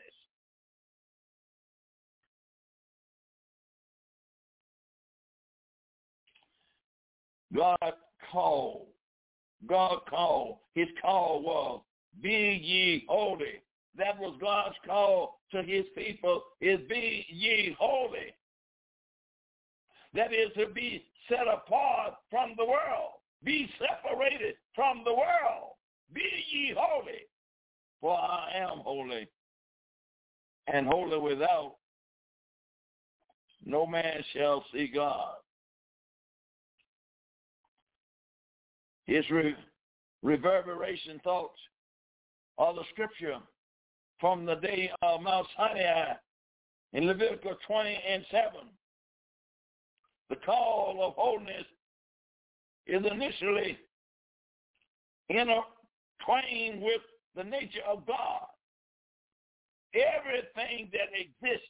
[7.53, 7.93] God
[8.31, 8.87] called.
[9.67, 10.57] God called.
[10.73, 11.81] His call was,
[12.21, 13.61] be ye holy.
[13.97, 18.33] That was God's call to his people, is be ye holy.
[20.13, 23.13] That is to be set apart from the world.
[23.43, 25.73] Be separated from the world.
[26.13, 26.21] Be
[26.51, 27.27] ye holy,
[27.99, 29.27] for I am holy.
[30.67, 31.75] And holy without,
[33.65, 35.35] no man shall see God.
[39.05, 39.55] His re-
[40.21, 41.59] reverberation thoughts
[42.57, 43.39] of the scripture
[44.19, 46.13] from the day of Mount Sinai
[46.93, 48.51] in Leviticus 20 and 7.
[50.29, 51.65] The call of holiness
[52.87, 53.77] is initially
[55.29, 57.01] intertwined with
[57.35, 58.47] the nature of God.
[59.93, 61.69] Everything that exists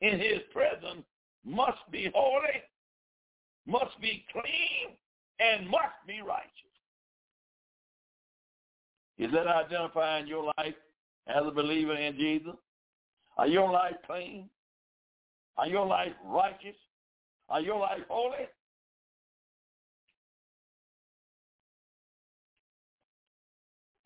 [0.00, 1.04] in his presence
[1.44, 2.62] must be holy,
[3.66, 4.96] must be clean,
[5.38, 6.50] and must be righteous.
[9.18, 10.74] Is that identifying your life
[11.28, 12.56] as a believer in Jesus?
[13.38, 14.48] Are your life clean?
[15.56, 16.76] Are your life righteous?
[17.52, 18.48] Are your life holy?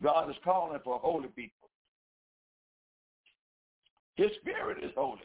[0.03, 1.69] God is calling for holy people.
[4.15, 5.21] His spirit is holy.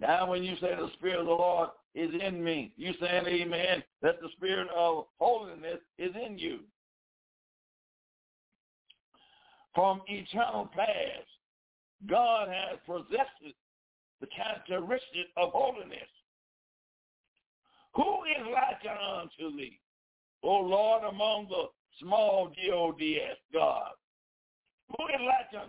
[0.00, 2.72] Now when you say the spirit of the Lord is in me.
[2.76, 6.60] You saying amen that the spirit of holiness is in you.
[9.72, 11.28] From eternal past,
[12.08, 13.54] God has possessed
[14.22, 16.08] the characteristic of holiness.
[17.94, 19.80] Who is like unto thee,
[20.42, 21.64] O Lord, among the
[22.00, 23.90] small G-O-D-S, God?
[24.88, 25.62] Who is like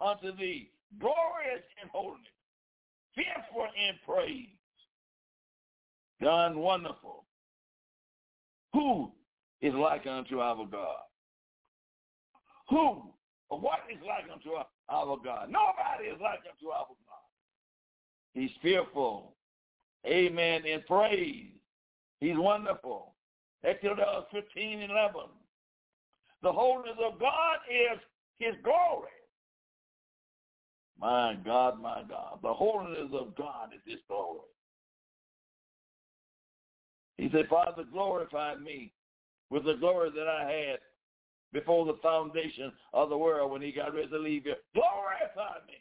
[0.00, 2.20] unto thee, glorious in holiness,
[3.16, 4.46] fearful in praise,
[6.20, 7.24] done wonderful.
[8.74, 9.10] Who
[9.62, 11.02] is like unto our God?
[12.68, 13.02] Who
[13.48, 15.48] or what is like unto our God?
[15.50, 17.09] Nobody is like unto our God.
[18.34, 19.34] He's fearful.
[20.06, 20.64] Amen.
[20.64, 21.50] In praise.
[22.20, 23.14] He's wonderful.
[23.64, 25.20] Exodus 15 and 11.
[26.42, 27.98] The holiness of God is
[28.38, 29.10] his glory.
[30.98, 32.38] My God, my God.
[32.42, 34.40] The holiness of God is his glory.
[37.16, 38.92] He said, Father, glorify me
[39.50, 40.78] with the glory that I had
[41.52, 44.56] before the foundation of the world when he got ready to leave here.
[44.74, 45.74] Glorify me.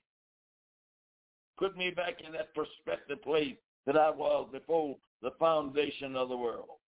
[1.59, 6.37] Put me back in that perspective place that I was before the foundation of the
[6.37, 6.79] world.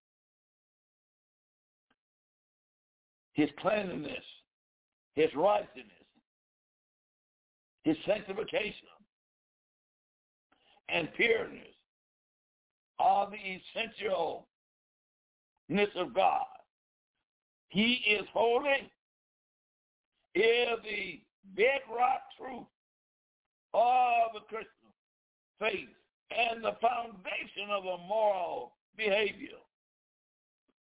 [3.34, 4.23] His cleanliness,
[5.13, 5.86] his righteousness,
[7.84, 8.88] his sanctification,
[10.88, 11.67] and pureness
[12.99, 13.38] are the
[15.69, 16.45] essentialness of God.
[17.69, 18.89] He is holy,
[20.36, 21.21] is the
[21.55, 22.67] bedrock truth
[23.73, 24.67] of the Christian
[25.60, 25.89] faith
[26.31, 29.58] and the foundation of a moral behavior.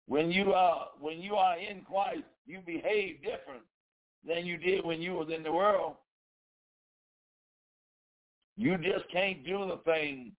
[0.06, 3.62] When you are when you are in Christ, you behave different
[4.26, 5.94] than you did when you was in the world.
[8.56, 10.32] You just can't do the things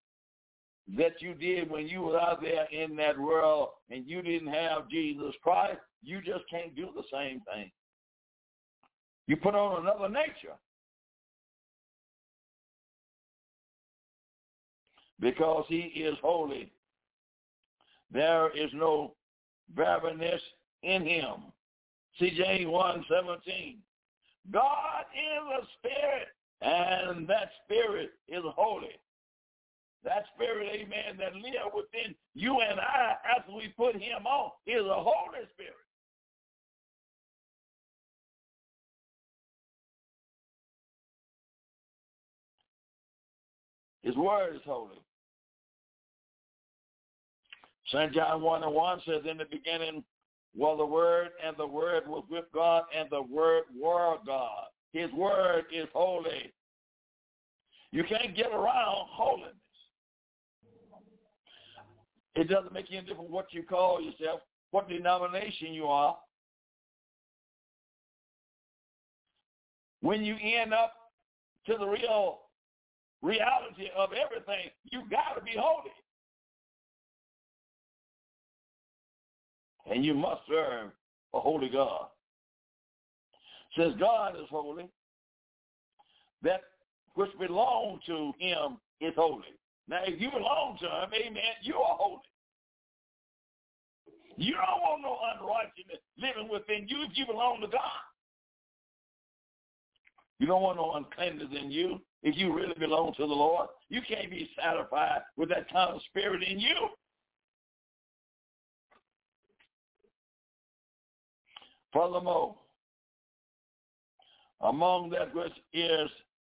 [0.97, 4.87] that you did when you were out there in that world and you didn't have
[4.89, 7.71] Jesus Christ, you just can't do the same thing.
[9.27, 10.55] You put on another nature.
[15.19, 16.71] Because he is holy.
[18.11, 19.13] There is no
[19.75, 20.41] barrenness
[20.83, 21.51] in him.
[22.19, 23.77] See James 1, 17.
[24.51, 26.27] God is a spirit,
[26.61, 28.99] and that spirit is holy.
[30.03, 34.85] that spirit, amen, that lives within you and I after we put him on is
[34.85, 35.73] a Holy Spirit.
[44.03, 45.01] His word is holy.
[47.87, 48.13] St.
[48.13, 50.03] John 1 and 1 says, in the beginning
[50.55, 54.65] was the Word, and the Word was with God, and the Word were God.
[54.93, 56.53] His Word is holy.
[57.91, 59.53] You can't get around holiness.
[62.35, 66.17] It doesn't make any difference what you call yourself, what denomination you are.
[70.01, 70.93] When you end up
[71.67, 72.39] to the real
[73.21, 75.91] reality of everything, you got to be holy.
[79.89, 80.91] And you must serve
[81.33, 82.07] a holy God.
[83.77, 84.89] Since God is holy,
[86.41, 86.61] that
[87.15, 89.43] which belongs to him is holy.
[89.87, 92.21] Now, if you belong to him, amen, you are holy.
[94.37, 97.81] You don't want no unrighteousness living within you if you belong to God.
[100.39, 103.69] You don't want no uncleanness in you if you really belong to the Lord.
[103.89, 106.89] You can't be satisfied with that kind of spirit in you.
[111.95, 112.55] Furthermore,
[114.59, 116.09] among that which is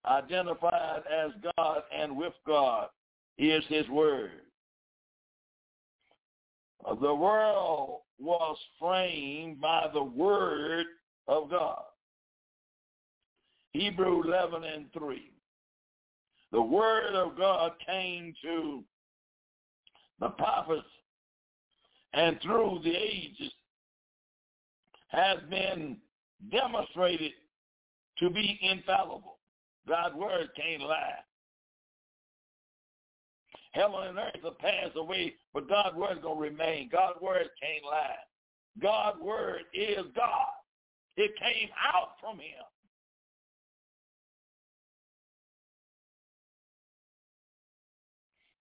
[0.05, 2.89] identified as God and with God
[3.39, 4.33] is his word.
[7.01, 10.87] The world was framed by the word
[11.29, 11.83] of God.
[13.75, 15.31] Hebrew 11 and 3.
[16.51, 18.83] The word of God came to
[20.19, 20.83] the prophets
[22.13, 23.53] and through the ages
[25.09, 25.97] has been
[26.53, 27.33] demonstrated
[28.19, 29.39] to be infallible.
[29.87, 31.19] God's word can't lie.
[33.73, 36.89] Heaven and earth will pass away, but God's word is going to remain.
[36.91, 38.17] God's word can't lie.
[38.81, 40.49] God's word is God.
[41.17, 42.65] It came out from him.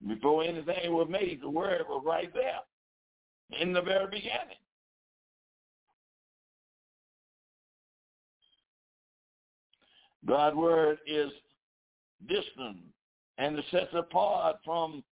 [0.08, 2.60] Before anything was made, the word was right there
[3.60, 4.58] in the very beginning.
[10.28, 11.32] God's word is
[12.28, 12.78] distant
[13.38, 15.04] and set apart from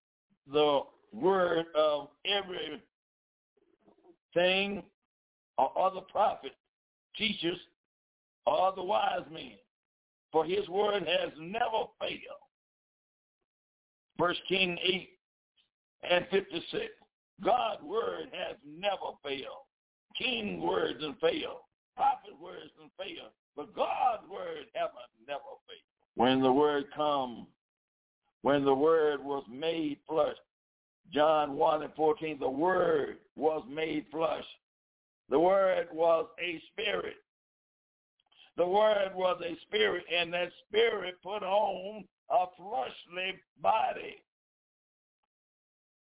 [0.52, 0.82] the
[1.14, 2.82] word of every
[4.34, 4.84] thing
[5.58, 6.52] or other prophet,
[7.18, 7.58] teachers,
[8.46, 9.54] or the wise men.
[10.32, 12.44] For his word has never failed.
[14.18, 15.10] First King 8
[16.12, 16.86] and 56.
[17.44, 19.66] God's word has never failed.
[20.18, 21.65] King words and fail.
[21.96, 23.32] Prophet words and fail.
[23.56, 25.80] But God's word haven't never failed.
[26.16, 27.48] When the word come,
[28.42, 30.36] when the word was made flesh,
[31.14, 34.46] John 1 and 14, the word was made flesh.
[35.30, 37.18] The word was a spirit.
[38.58, 44.16] The word was a spirit, and that spirit put on a fleshly body,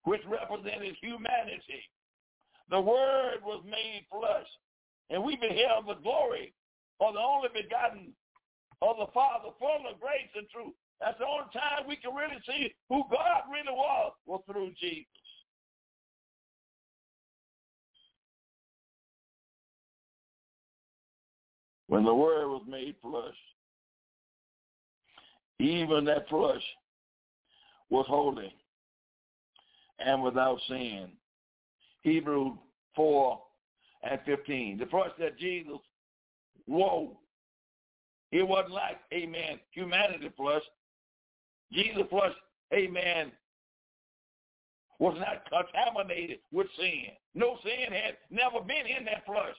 [0.04, 1.82] which represented humanity.
[2.70, 4.46] The word was made flesh,
[5.10, 6.52] and we beheld the glory
[7.00, 8.12] of the only begotten
[8.82, 10.74] of the Father, full of grace and truth.
[11.00, 15.06] That's the only time we can really see who God really was, was through Jesus.
[21.88, 23.34] When the Word was made flesh,
[25.60, 26.62] even that flesh
[27.90, 28.52] was holy
[29.98, 31.08] and without sin.
[32.02, 32.56] Hebrew
[32.96, 33.40] 4
[34.08, 34.78] and 15.
[34.78, 35.78] The flesh that Jesus
[36.66, 37.16] Whoa.
[38.32, 40.62] It wasn't like, amen, humanity flush.
[41.72, 42.32] Jesus flush,
[42.72, 43.32] amen,
[44.98, 47.14] was not contaminated with sin.
[47.34, 49.56] No sin had never been in that flush.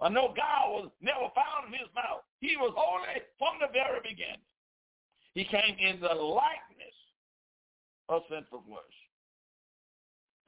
[0.00, 2.22] And no God was never found in his mouth.
[2.40, 4.40] He was holy from the very beginning.
[5.34, 6.96] He came in the likeness
[8.08, 8.96] of sinful flesh,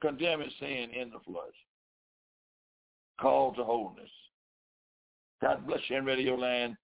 [0.01, 1.55] condemning sin in the flesh,
[3.19, 4.09] called to holiness.
[5.41, 6.75] God bless you in Radio Land.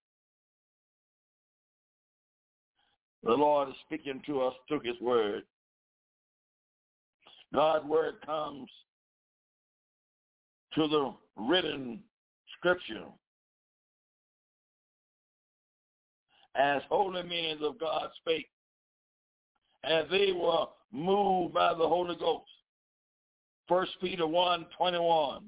[3.24, 5.44] The Lord is speaking to us through his word.
[7.54, 8.70] God's word comes
[10.76, 12.00] to the written
[12.58, 13.06] scripture
[16.56, 18.50] as holy men of God spake,
[19.84, 22.50] as they were moved by the Holy Ghost.
[23.68, 25.44] First Peter 1, 21.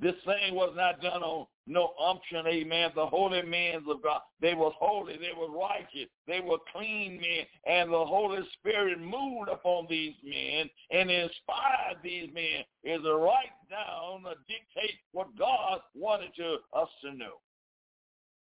[0.00, 2.90] This thing was not done on no unction, amen.
[2.94, 7.44] The holy men of God, they was holy, they were righteous, they were clean men,
[7.66, 13.52] and the Holy Spirit moved upon these men and inspired these men is to write
[13.70, 17.34] down, to dictate what God wanted to us to know.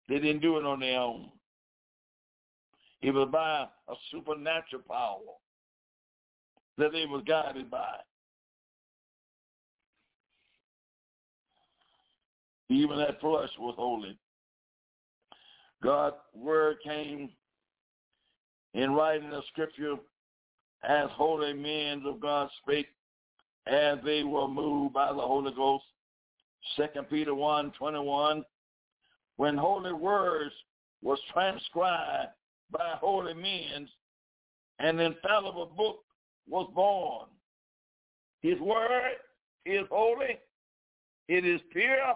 [0.07, 1.29] They didn't do it on their own.
[3.01, 5.19] It was by a supernatural power
[6.77, 7.97] that they was guided by.
[12.69, 14.17] Even that flesh was holy.
[15.81, 17.29] God's word came
[18.73, 19.95] in writing the scripture
[20.87, 22.87] as holy men of God spake
[23.67, 25.83] as they were moved by the Holy Ghost.
[26.77, 28.43] Second Peter 1, 21.
[29.37, 30.53] When holy words
[31.01, 32.31] was transcribed
[32.71, 33.87] by holy men,
[34.79, 35.99] an infallible book
[36.47, 37.27] was born.
[38.41, 39.15] His word
[39.65, 40.39] is holy.
[41.27, 42.15] It is pure.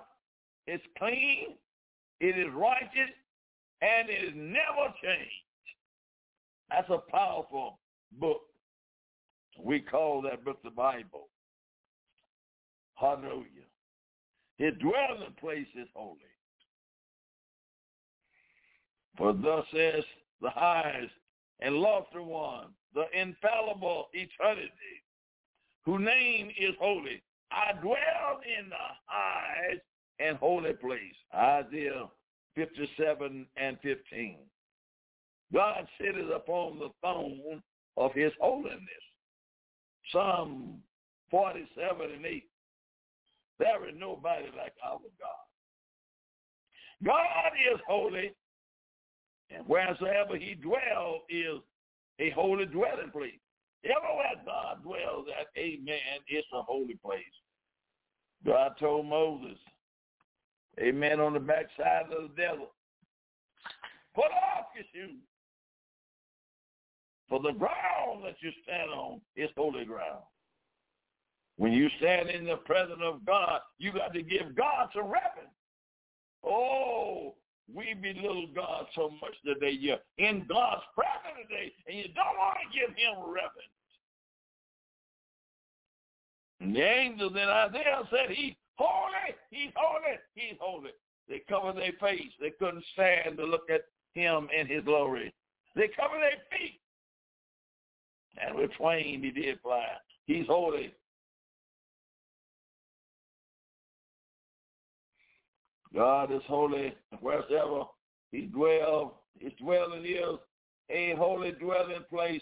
[0.68, 1.56] It's clean.
[2.20, 3.12] It is righteous.
[3.82, 5.32] And it is never changed.
[6.70, 7.80] That's a powerful
[8.20, 8.42] book.
[9.60, 11.28] We call that book the Bible.
[12.96, 13.68] Hallelujah.
[14.58, 16.20] His dwelling place is holy.
[19.18, 20.04] For thus says
[20.42, 21.14] the highest
[21.60, 24.72] and lofty one, the infallible eternity,
[25.86, 27.22] whose name is holy.
[27.52, 29.82] I dwell in the highest
[30.20, 31.16] and holy place.
[31.34, 32.08] Isaiah
[32.56, 34.38] 57 and 15.
[35.54, 37.62] God sitteth upon the throne
[37.98, 38.80] of his holiness.
[40.12, 40.82] Psalm
[41.32, 42.44] 47 and 8.
[43.60, 45.44] There is nobody like our God.
[47.04, 48.34] God is holy,
[49.50, 51.60] and wheresoever he dwells is
[52.20, 53.40] a holy dwelling place.
[53.84, 57.24] Everywhere God dwells at, amen, it's a holy place.
[58.46, 59.58] God told Moses,
[60.80, 62.72] amen, on the backside of the devil.
[64.16, 65.20] put off your shoes.
[67.30, 70.24] For the ground that you stand on is holy ground.
[71.58, 75.54] When you stand in the presence of God, you got to give God some reverence.
[76.44, 77.36] Oh,
[77.74, 79.72] we belittle God so much today.
[79.72, 83.74] You're in God's presence today, and you don't want to give him reverence.
[86.60, 90.92] And the angels in Isaiah said, he's holy, he's holy, he's holy.
[91.30, 92.32] They covered their face.
[92.40, 93.82] They couldn't stand to look at
[94.14, 95.34] him in his glory.
[95.76, 96.80] They covered their feet.
[98.42, 99.86] And with twain he did fly.
[100.26, 100.94] He's holy.
[105.94, 107.84] God is holy wherever
[108.32, 109.12] he dwells.
[109.40, 110.40] His dwelling is
[110.90, 112.42] a holy dwelling place.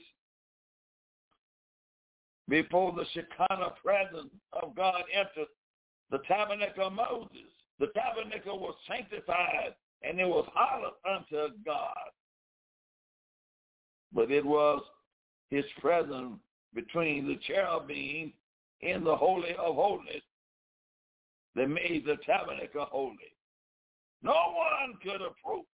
[2.48, 5.48] Before the Shekinah presence of God entered
[6.12, 11.96] the tabernacle of Moses, the tabernacle was sanctified and it was hallowed unto God.
[14.14, 14.84] But it was
[15.50, 16.38] his presence
[16.74, 18.34] between the cherubim
[18.82, 20.22] in the Holy of Holies
[21.56, 23.16] that made the tabernacle holy.
[24.24, 25.66] No one could approach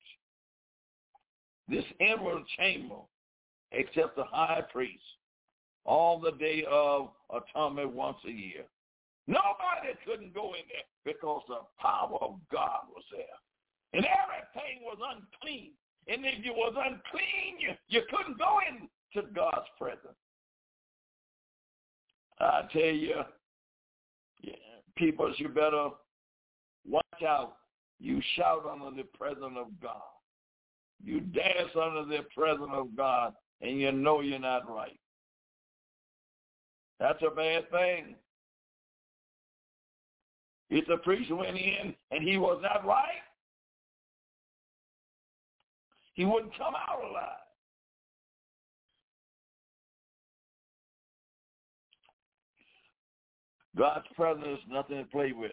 [1.67, 2.95] this inward chamber
[3.71, 5.03] except the high priest
[5.85, 8.63] all the day of atonement once a year.
[9.27, 13.25] Nobody couldn't go in there because the power of God was there.
[13.93, 15.71] And everything was unclean.
[16.07, 20.17] And if you was unclean, you, you couldn't go into God's presence.
[22.39, 23.15] I tell you,
[24.41, 24.53] yeah,
[24.95, 25.89] people, you better
[26.85, 27.57] watch out
[27.99, 30.01] you shout under the presence of God.
[31.03, 34.99] You dance under the presence of God, and you know you're not right.
[36.99, 38.15] That's a bad thing.
[40.69, 43.23] If the priest went in and he was not right,
[46.13, 47.37] he wouldn't come out alive.
[53.77, 55.51] God's presence is nothing to play with.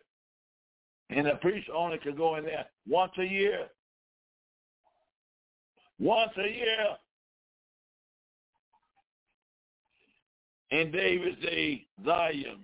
[1.11, 3.67] And the priest only could go in there once a year.
[5.99, 6.97] Once a year.
[10.71, 12.63] In David's day, Zion,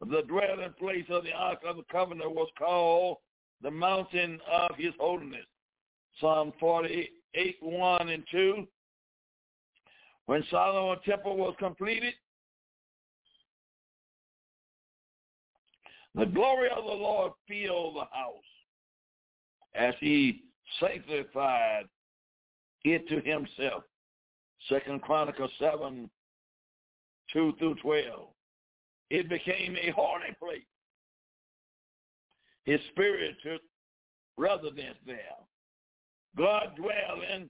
[0.00, 3.18] the dwelling place of the Ark of the Covenant was called
[3.62, 5.46] the mountain of his holiness.
[6.20, 8.66] Psalm 48, 1 and 2.
[10.26, 12.14] When Solomon's temple was completed,
[16.18, 18.42] The glory of the Lord filled the house
[19.76, 20.42] as he
[20.80, 21.84] sanctified
[22.82, 23.84] it to himself.
[24.68, 26.10] Second Chronicles 7,
[27.32, 28.28] 2 through 12.
[29.10, 30.62] It became a holy place.
[32.64, 33.62] His spirit took
[34.36, 35.36] residence there.
[36.36, 37.48] God dwelling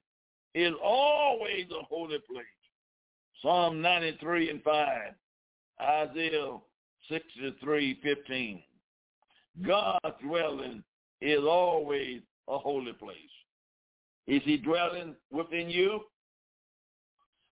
[0.55, 2.47] is always a holy place.
[3.43, 5.13] Psalm 93 and 5,
[5.81, 6.57] Isaiah
[7.09, 8.63] 63, 15.
[9.67, 10.83] God's dwelling
[11.21, 13.17] is always a holy place.
[14.27, 16.01] Is he dwelling within you?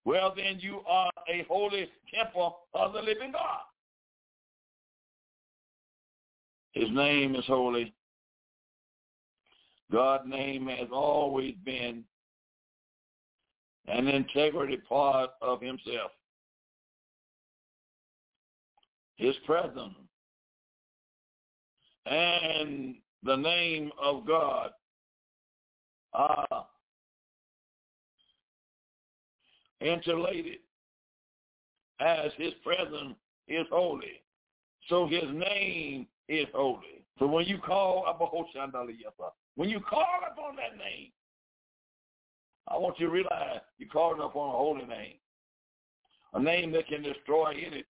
[0.04, 3.60] Well, then you are a holy temple of the living God.
[6.76, 7.94] His name is holy.
[9.90, 12.04] God's name has always been
[13.86, 16.10] an integrity part of himself.
[19.16, 19.94] His presence
[22.04, 24.68] and the name of God
[26.12, 26.66] are
[29.80, 30.58] interrelated
[32.00, 33.16] as his presence
[33.48, 34.20] is holy.
[34.90, 37.04] So his name is holy.
[37.18, 38.04] So when you call
[39.54, 41.10] when you call upon that name,
[42.68, 45.14] I want you to realize you're calling upon a holy name.
[46.34, 47.84] A name that can destroy anything.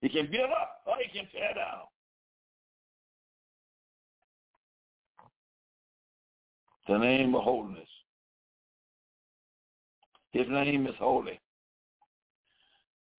[0.00, 1.82] It can build up or it can tear down.
[6.88, 7.88] The name of holiness.
[10.32, 11.38] His name is holy.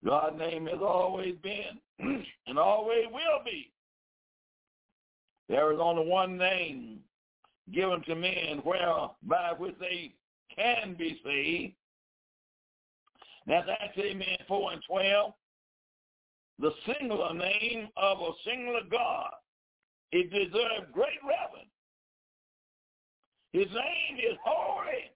[0.04, 1.80] God's name has always been
[2.48, 3.73] and always will be.
[5.54, 6.98] There is only one name
[7.72, 10.16] given to men whereby which they
[10.58, 11.76] can be saved.
[13.46, 15.34] That's actually Amen 4 and 12.
[16.58, 19.30] The singular name of a singular God.
[20.12, 21.70] It deserves great reverence.
[23.52, 25.12] His name is holy,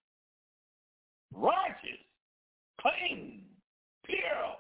[1.34, 2.06] righteous,
[2.80, 3.42] clean,
[4.06, 4.54] pure,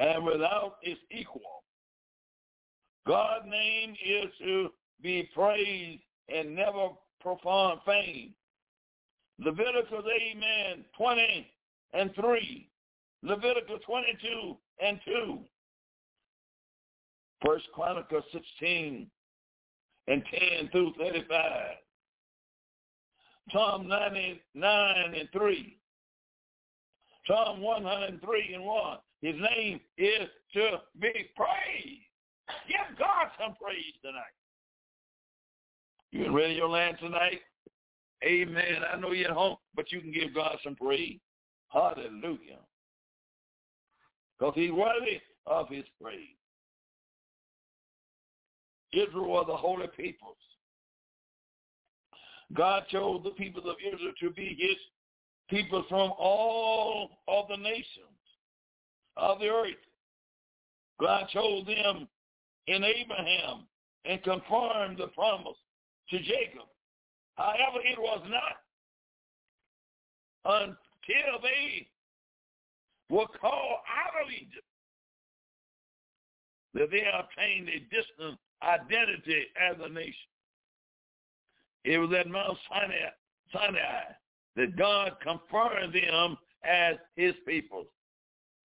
[0.00, 1.64] and without its equal.
[3.06, 4.70] God's name is to
[5.02, 6.88] be praised and never
[7.20, 8.34] profound fame.
[9.38, 11.50] Leviticus, amen, 20
[11.94, 12.68] and 3.
[13.22, 15.38] Leviticus 22 and 2.
[17.44, 19.08] First Chronicles 16
[20.08, 20.22] and
[20.58, 21.50] 10 through 35.
[23.52, 25.78] Psalm 99 and 3.
[27.26, 28.98] Psalm 103 and 1.
[29.20, 32.06] His name is to be praised.
[32.68, 34.22] Give God some praise tonight.
[36.12, 37.40] You Radio Land tonight?
[38.24, 38.82] Amen.
[38.92, 41.18] I know you're at home, but you can give God some praise.
[41.68, 42.60] Hallelujah.
[44.38, 46.36] Because he's worthy of his praise.
[48.92, 50.36] Israel were the holy peoples.
[52.54, 54.76] God chose the people of Israel to be his
[55.50, 58.17] people from all of the nations
[59.18, 59.74] of the earth.
[61.00, 62.08] God told them
[62.66, 63.66] in Abraham
[64.04, 65.56] and confirmed the promise
[66.10, 66.68] to Jacob.
[67.34, 68.56] However, it was not
[70.44, 71.88] until they
[73.10, 74.64] were called out of Egypt
[76.74, 80.14] that they obtained a distant identity as a nation.
[81.84, 83.10] It was at Mount Sinai,
[83.52, 84.02] Sinai
[84.56, 87.86] that God confirmed them as his people.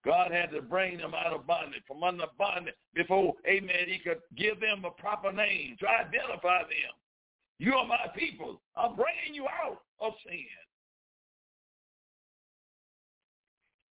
[0.05, 4.19] God had to bring them out of bondage, from under bondage, before, amen, he could
[4.37, 6.93] give them a proper name to identify them.
[7.59, 8.61] You are my people.
[8.75, 10.45] I'm bringing you out of sin.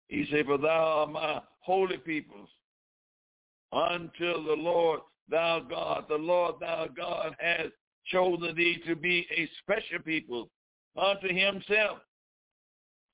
[0.09, 2.49] He said, for thou art my holy peoples
[3.73, 7.71] until the Lord thou God, the Lord thou God has
[8.07, 10.51] chosen thee to be a special people
[11.01, 11.99] unto himself.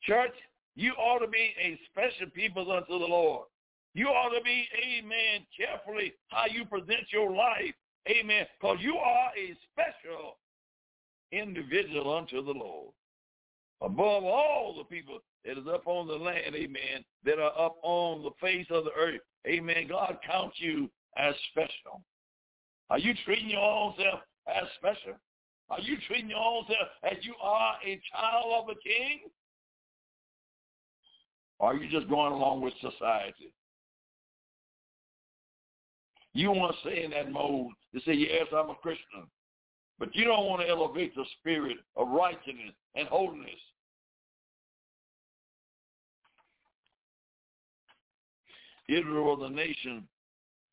[0.03, 0.35] Church,
[0.77, 3.47] you ought to be a special people unto the Lord.
[3.95, 7.75] You ought to be, amen, carefully how you present your life.
[8.09, 8.45] Amen.
[8.61, 10.37] Because you are a special
[11.33, 12.93] individual unto the Lord.
[13.81, 18.23] Above all the people that is up on the land, amen, that are up on
[18.23, 19.21] the face of the earth.
[19.47, 19.87] Amen.
[19.89, 22.03] God counts you as special.
[22.91, 25.19] Are you treating your own self as special?
[25.71, 29.21] Are you treating your own self as you are a child of a king?
[31.59, 33.53] Or are you just going along with society?
[36.35, 39.27] You want to stay in that mode to say, yes, I'm a Christian.
[39.99, 43.49] But you don't want to elevate the spirit of righteousness and holiness.
[48.89, 50.07] Israel was a nation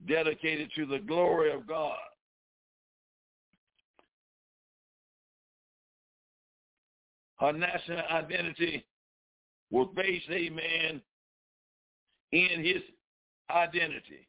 [0.07, 1.97] dedicated to the glory of God.
[7.39, 8.85] Her national identity
[9.73, 11.01] was based, amen,
[12.31, 12.83] in his
[13.49, 14.27] identity.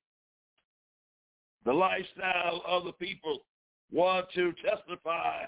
[1.67, 3.41] The lifestyle of the people
[3.93, 5.45] was to testify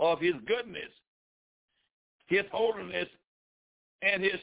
[0.00, 0.90] of his goodness,
[2.26, 3.08] his holiness,
[4.00, 4.40] and his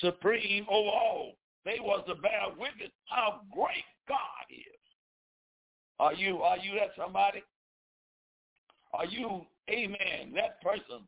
[0.00, 1.32] supreme over all.
[1.64, 4.18] They was to bear witness how great God
[4.50, 4.78] is.
[5.98, 7.42] Are you are you that somebody?
[8.92, 11.06] Are you, amen, that person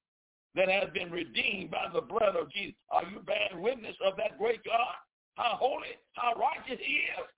[0.54, 2.74] that has been redeemed by the blood of Jesus?
[2.90, 4.94] Are you bearing witness of that great God?
[5.36, 7.28] How holy, how righteous he is.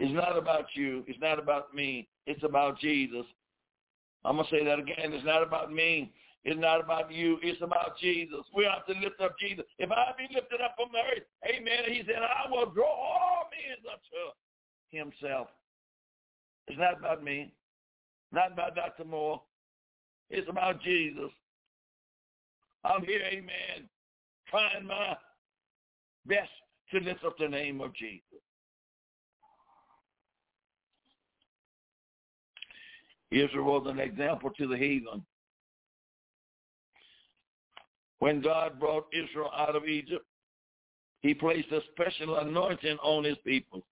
[0.00, 1.04] It's not about you.
[1.08, 2.08] It's not about me.
[2.26, 3.24] It's about Jesus.
[4.24, 5.12] I'm going to say that again.
[5.12, 6.12] It's not about me.
[6.44, 7.38] It's not about you.
[7.42, 8.40] It's about Jesus.
[8.54, 9.64] We have to lift up Jesus.
[9.78, 13.50] If I be lifted up from the earth, amen, he said, I will draw all
[13.50, 15.48] men unto himself.
[16.68, 17.52] It's not about me.
[18.32, 19.04] Not about Dr.
[19.04, 19.42] Moore.
[20.30, 21.30] It's about Jesus.
[22.84, 23.88] I'm here, amen,
[24.48, 25.16] trying my
[26.26, 26.50] best
[26.92, 28.22] to lift up the name of Jesus.
[33.30, 35.24] Israel was an example to the heathen.
[38.20, 40.24] When God brought Israel out of Egypt,
[41.20, 43.84] he placed a special anointing on his people.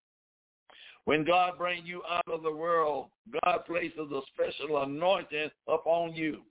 [1.06, 3.10] When God brings you out of the world,
[3.44, 6.42] God places a special anointing upon you.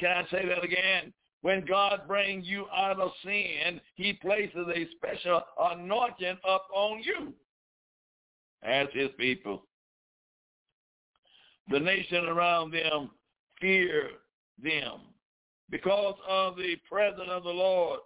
[0.00, 1.12] Can I say that again?
[1.42, 7.32] When God brings you out of sin, he places a special anointing upon you
[8.64, 9.62] as his people.
[11.68, 13.10] The nation around them
[13.60, 14.08] fear
[14.60, 15.00] them
[15.70, 18.00] because of the presence of the Lord.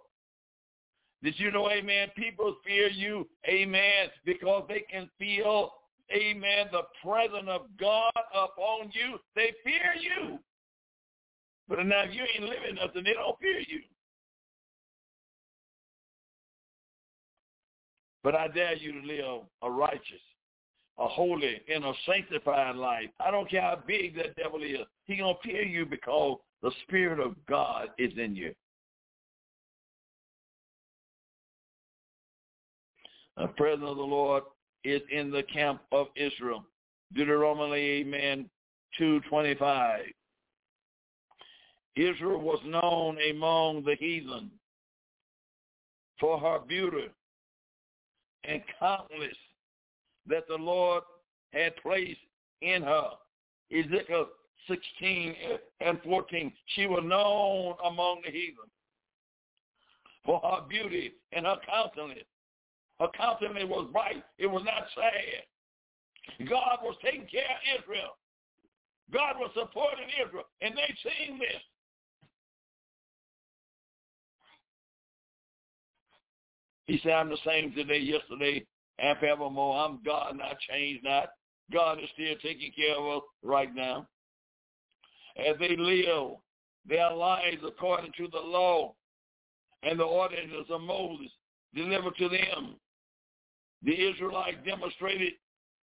[1.25, 5.71] Did you know, amen, people fear you, amen, because they can feel,
[6.15, 9.17] amen, the presence of God upon you.
[9.35, 10.37] They fear you.
[11.67, 13.81] But now if you ain't living nothing, they don't fear you.
[18.23, 20.21] But I dare you to live a righteous,
[20.99, 23.09] a holy, and a sanctified life.
[23.19, 24.85] I don't care how big that devil is.
[25.05, 28.53] He gonna fear you because the Spirit of God is in you.
[33.37, 34.43] The presence of the Lord
[34.83, 36.63] is in the camp of Israel.
[37.13, 38.49] Deuteronomy, amen,
[38.97, 40.01] 225.
[41.95, 44.51] Israel was known among the heathen
[46.19, 47.09] for her beauty
[48.43, 49.37] and countless
[50.27, 51.03] that the Lord
[51.51, 52.19] had placed
[52.61, 53.09] in her.
[53.71, 54.27] Ezekiel
[54.67, 55.35] 16
[55.81, 56.51] and 14.
[56.67, 58.69] She was known among the heathen
[60.25, 62.25] for her beauty and her countenance.
[62.99, 64.23] Her countenance was bright.
[64.37, 66.47] It was not sad.
[66.49, 68.17] God was taking care of Israel.
[69.13, 70.45] God was supporting Israel.
[70.61, 71.61] And they seen this.
[76.87, 78.65] He said, I'm the same today, yesterday,
[78.99, 79.85] and forevermore.
[79.85, 81.29] I'm God and I change not.
[81.71, 84.07] God is still taking care of us right now.
[85.37, 86.37] As they live
[86.87, 88.93] their lives according to the law
[89.83, 91.31] and the ordinances of Moses
[91.73, 92.75] delivered to them,
[93.83, 95.33] the Israelites demonstrated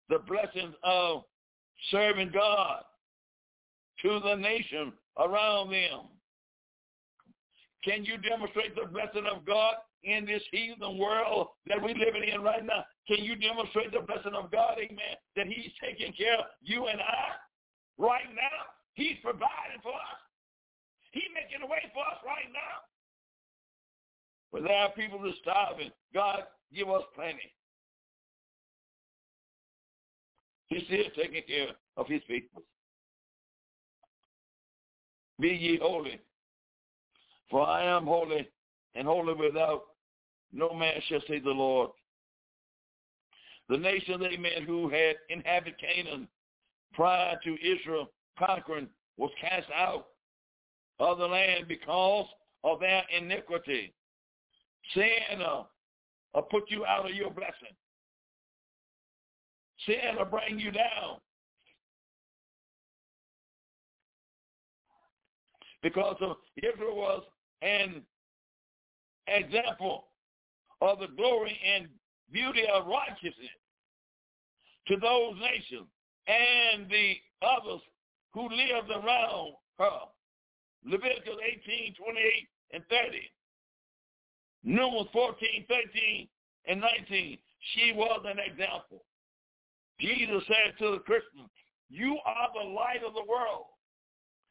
[0.09, 1.23] the blessings of
[1.91, 2.83] serving God
[4.03, 6.01] to the nation around them.
[7.85, 9.75] Can you demonstrate the blessing of God
[10.05, 12.85] in this heathen world that we're living in right now?
[13.07, 17.01] Can you demonstrate the blessing of God, amen, that he's taking care of you and
[17.01, 17.39] I
[17.97, 18.69] right now?
[18.95, 20.21] He's providing for us.
[21.13, 22.83] He's making a way for us right now.
[24.53, 25.91] But there are people that are starving.
[26.13, 26.43] God,
[26.75, 27.53] give us plenty.
[30.69, 32.63] He's still taking care of his people.
[35.41, 36.21] Be ye holy,
[37.51, 38.49] for I am holy,
[38.95, 39.85] and holy without
[40.53, 41.91] no man shall say the Lord.
[43.69, 46.27] The nation, of amen, who had inhabited Canaan
[46.93, 50.09] prior to Israel conquering was cast out
[50.99, 52.27] of the land because
[52.65, 53.93] of their iniquity.
[54.95, 55.65] Sin uh,
[56.35, 57.77] will put you out of your blessing.
[59.87, 61.19] Sin will bring you down.
[65.83, 66.17] Because
[66.57, 67.23] Israel was
[67.63, 68.03] an
[69.29, 70.09] example
[70.81, 71.89] of the glory and
[72.33, 73.49] beauty of righteousness
[74.89, 75.87] to those nations
[76.27, 77.81] and the others
[78.35, 80.01] who lived around her.
[80.85, 81.35] Leviticus
[81.67, 83.31] 18, 28, and 30.
[84.65, 86.29] Numbers 14, 13,
[86.67, 87.39] and 19.
[87.75, 89.05] She was an example.
[90.01, 91.51] Jesus said to the Christians,
[91.91, 93.67] you are the light of the world.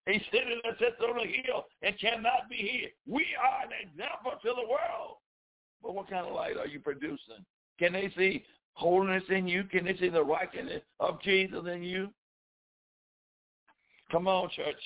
[0.08, 2.92] A city that sits on a hill and cannot be hid.
[3.06, 5.18] We are an example to the world.
[5.84, 7.46] But what kind of light are you producing?
[7.78, 8.44] Can they see
[8.74, 9.64] holiness in you?
[9.66, 12.10] Can they see the righteousness of Jesus in you?
[14.12, 14.82] Come on, church.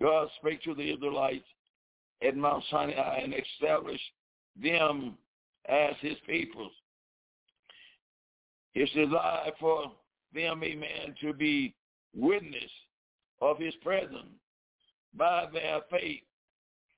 [0.00, 1.44] God spake to the Israelites
[2.26, 4.02] at Mount Sinai and established
[4.60, 5.16] them
[5.68, 6.70] as his people.
[8.72, 9.92] His desire for
[10.34, 11.74] them, amen, to be
[12.14, 12.70] witness
[13.40, 14.28] of his presence
[15.14, 16.22] by their faith.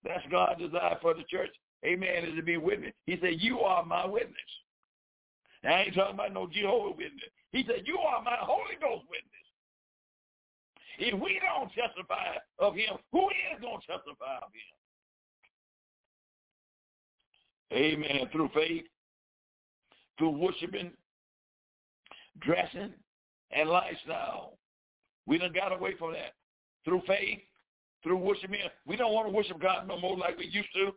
[0.04, 1.50] That's God's desire for the church.
[1.84, 2.92] Amen, is to be witness.
[3.06, 4.36] He said, you are my witness.
[5.64, 7.30] I ain't talking about no Jehovah Witness.
[7.52, 9.30] He said, you are my Holy Ghost witness.
[10.98, 14.52] If we don't testify of him, who is going to testify of
[17.72, 17.78] him?
[17.78, 18.28] Amen.
[18.30, 18.84] Through faith,
[20.18, 20.92] through worshiping,
[22.40, 22.92] dressing,
[23.50, 24.58] and lifestyle.
[25.26, 26.34] We done got away from that.
[26.84, 27.40] Through faith,
[28.02, 28.60] through worshiping.
[28.86, 30.92] We don't want to worship God no more like we used to.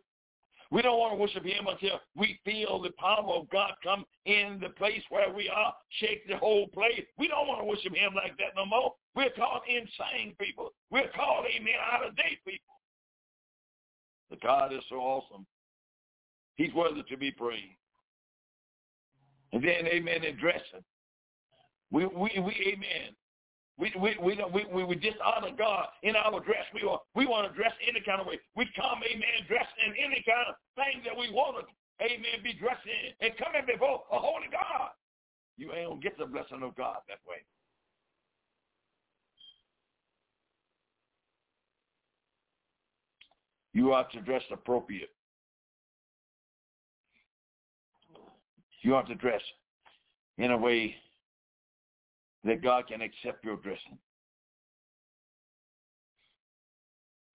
[0.70, 4.58] We don't want to worship him until we feel the power of God come in
[4.60, 7.04] the place where we are, shake the whole place.
[7.18, 8.92] We don't want to worship him like that no more.
[9.14, 10.74] We're called insane people.
[10.90, 12.74] We're called, amen, out-of-date people.
[14.30, 15.46] The God is so awesome.
[16.56, 17.64] He's worthy to be praised.
[19.54, 20.84] And then, amen, in dressing.
[21.90, 23.16] We, we, we, amen.
[23.78, 26.66] We we we we we, we dishonor God in our dress.
[26.74, 28.40] We want we want to dress any kind of way.
[28.56, 32.54] We come, amen, dressed in any kind of thing that we want to, amen, be
[32.54, 34.90] dressed in and coming before a holy God.
[35.56, 37.38] You ain't gonna get the blessing of God that way.
[43.72, 45.10] You are to dress appropriate.
[48.82, 49.42] You are to dress
[50.38, 50.96] in a way
[52.44, 53.98] that God can accept your dressing.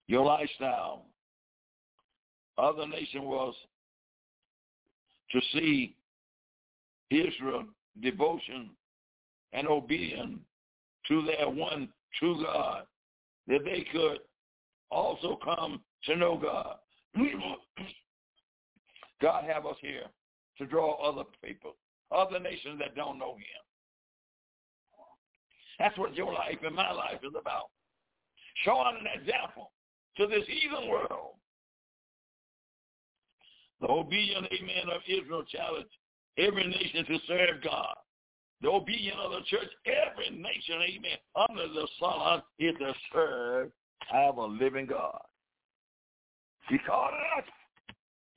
[0.07, 1.05] Your lifestyle.
[2.57, 3.55] Other nation was
[5.31, 5.95] to see
[7.09, 7.65] Israel
[8.01, 8.69] devotion
[9.53, 10.39] and obedience
[11.07, 11.89] to their one
[12.19, 12.83] true God,
[13.47, 14.19] that they could
[14.91, 16.77] also come to know God.
[19.21, 20.05] God have us here
[20.57, 21.75] to draw other people,
[22.11, 23.63] other nations that don't know him.
[25.79, 27.69] That's what your life and my life is about.
[28.63, 29.71] Showing an example
[30.17, 31.35] to this heathen world.
[33.81, 35.89] The obedient amen of Israel challenged
[36.37, 37.95] every nation to serve God.
[38.61, 43.71] The obedient of the church, every nation, amen, under the sun is to serve,
[44.09, 45.19] have a living God.
[46.69, 47.43] He called us.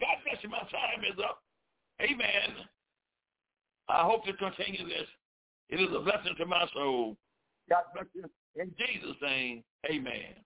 [0.01, 0.51] God bless you.
[0.51, 1.43] My time is up.
[2.01, 2.67] Amen.
[3.89, 5.07] I hope to continue this.
[5.69, 7.17] It is a blessing to my soul.
[7.69, 8.25] God bless you.
[8.57, 10.46] In Jesus' name, amen.